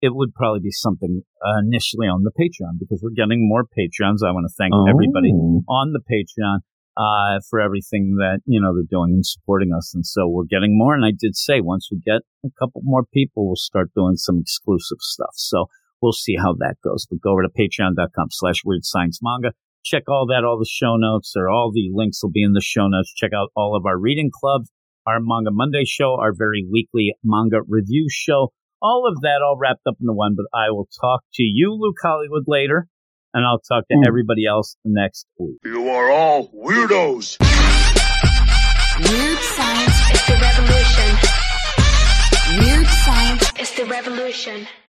it 0.00 0.14
would 0.14 0.32
probably 0.32 0.60
be 0.60 0.70
something 0.70 1.22
uh, 1.44 1.58
initially 1.62 2.06
on 2.06 2.22
the 2.22 2.32
Patreon 2.32 2.78
because 2.78 3.00
we're 3.02 3.10
getting 3.14 3.46
more 3.46 3.64
Patreons. 3.64 4.24
I 4.24 4.32
want 4.32 4.46
to 4.48 4.54
thank 4.56 4.72
everybody 4.88 5.32
Oh. 5.34 5.62
on 5.68 5.92
the 5.92 6.00
Patreon 6.00 6.60
uh, 6.98 7.38
for 7.48 7.60
everything 7.60 8.16
that 8.18 8.40
you 8.44 8.60
know 8.60 8.74
they're 8.74 8.90
doing 8.90 9.12
and 9.14 9.24
supporting 9.24 9.72
us. 9.72 9.94
And 9.94 10.04
so 10.04 10.28
we're 10.28 10.50
getting 10.50 10.76
more. 10.76 10.94
And 10.94 11.04
I 11.04 11.12
did 11.16 11.36
say 11.36 11.60
once 11.60 11.88
we 11.90 12.00
get 12.04 12.22
a 12.44 12.50
couple 12.58 12.82
more 12.84 13.04
people, 13.14 13.46
we'll 13.46 13.56
start 13.56 13.90
doing 13.94 14.16
some 14.16 14.38
exclusive 14.40 14.98
stuff. 15.00 15.34
So 15.34 15.66
we'll 16.02 16.12
see 16.12 16.34
how 16.36 16.54
that 16.54 16.74
goes. 16.82 17.06
But 17.08 17.20
go 17.22 17.30
over 17.30 17.42
to 17.42 17.48
patreon.com 17.48 18.28
slash 18.30 18.62
weird 18.64 18.84
science 18.84 19.20
manga. 19.22 19.52
Check 19.84 20.04
all 20.08 20.26
that, 20.26 20.44
all 20.44 20.58
the 20.58 20.68
show 20.68 20.96
notes 20.96 21.34
or 21.36 21.48
all 21.48 21.70
the 21.72 21.88
links 21.92 22.20
will 22.22 22.32
be 22.32 22.42
in 22.42 22.52
the 22.52 22.60
show 22.60 22.88
notes. 22.88 23.14
Check 23.14 23.30
out 23.32 23.50
all 23.54 23.76
of 23.76 23.86
our 23.86 23.96
reading 23.96 24.30
clubs, 24.32 24.70
our 25.06 25.18
Manga 25.20 25.50
Monday 25.52 25.84
show, 25.86 26.16
our 26.20 26.32
very 26.36 26.66
weekly 26.70 27.14
manga 27.22 27.58
review 27.66 28.08
show. 28.10 28.52
All 28.82 29.08
of 29.08 29.22
that 29.22 29.40
all 29.42 29.56
wrapped 29.56 29.86
up 29.86 29.94
into 30.00 30.12
one, 30.12 30.34
but 30.36 30.46
I 30.52 30.70
will 30.70 30.88
talk 31.00 31.22
to 31.34 31.42
you, 31.42 31.72
Luke 31.72 31.96
Hollywood, 32.02 32.44
later, 32.46 32.88
and 33.34 33.44
I'll 33.46 33.60
talk 33.60 33.86
to 33.88 33.94
Mm. 33.96 34.06
everybody 34.06 34.46
else 34.46 34.76
next 34.84 35.26
week. 35.38 35.58
You 35.64 35.88
are 35.90 36.10
all 36.10 36.48
weirdos. 36.48 37.38
Weird 38.98 39.38
science 39.38 39.98
is 40.14 40.26
the 40.26 40.36
revolution. 40.40 41.08
Weird 42.58 42.86
science 42.86 43.52
is 43.60 43.70
the 43.76 43.84
revolution. 43.86 44.66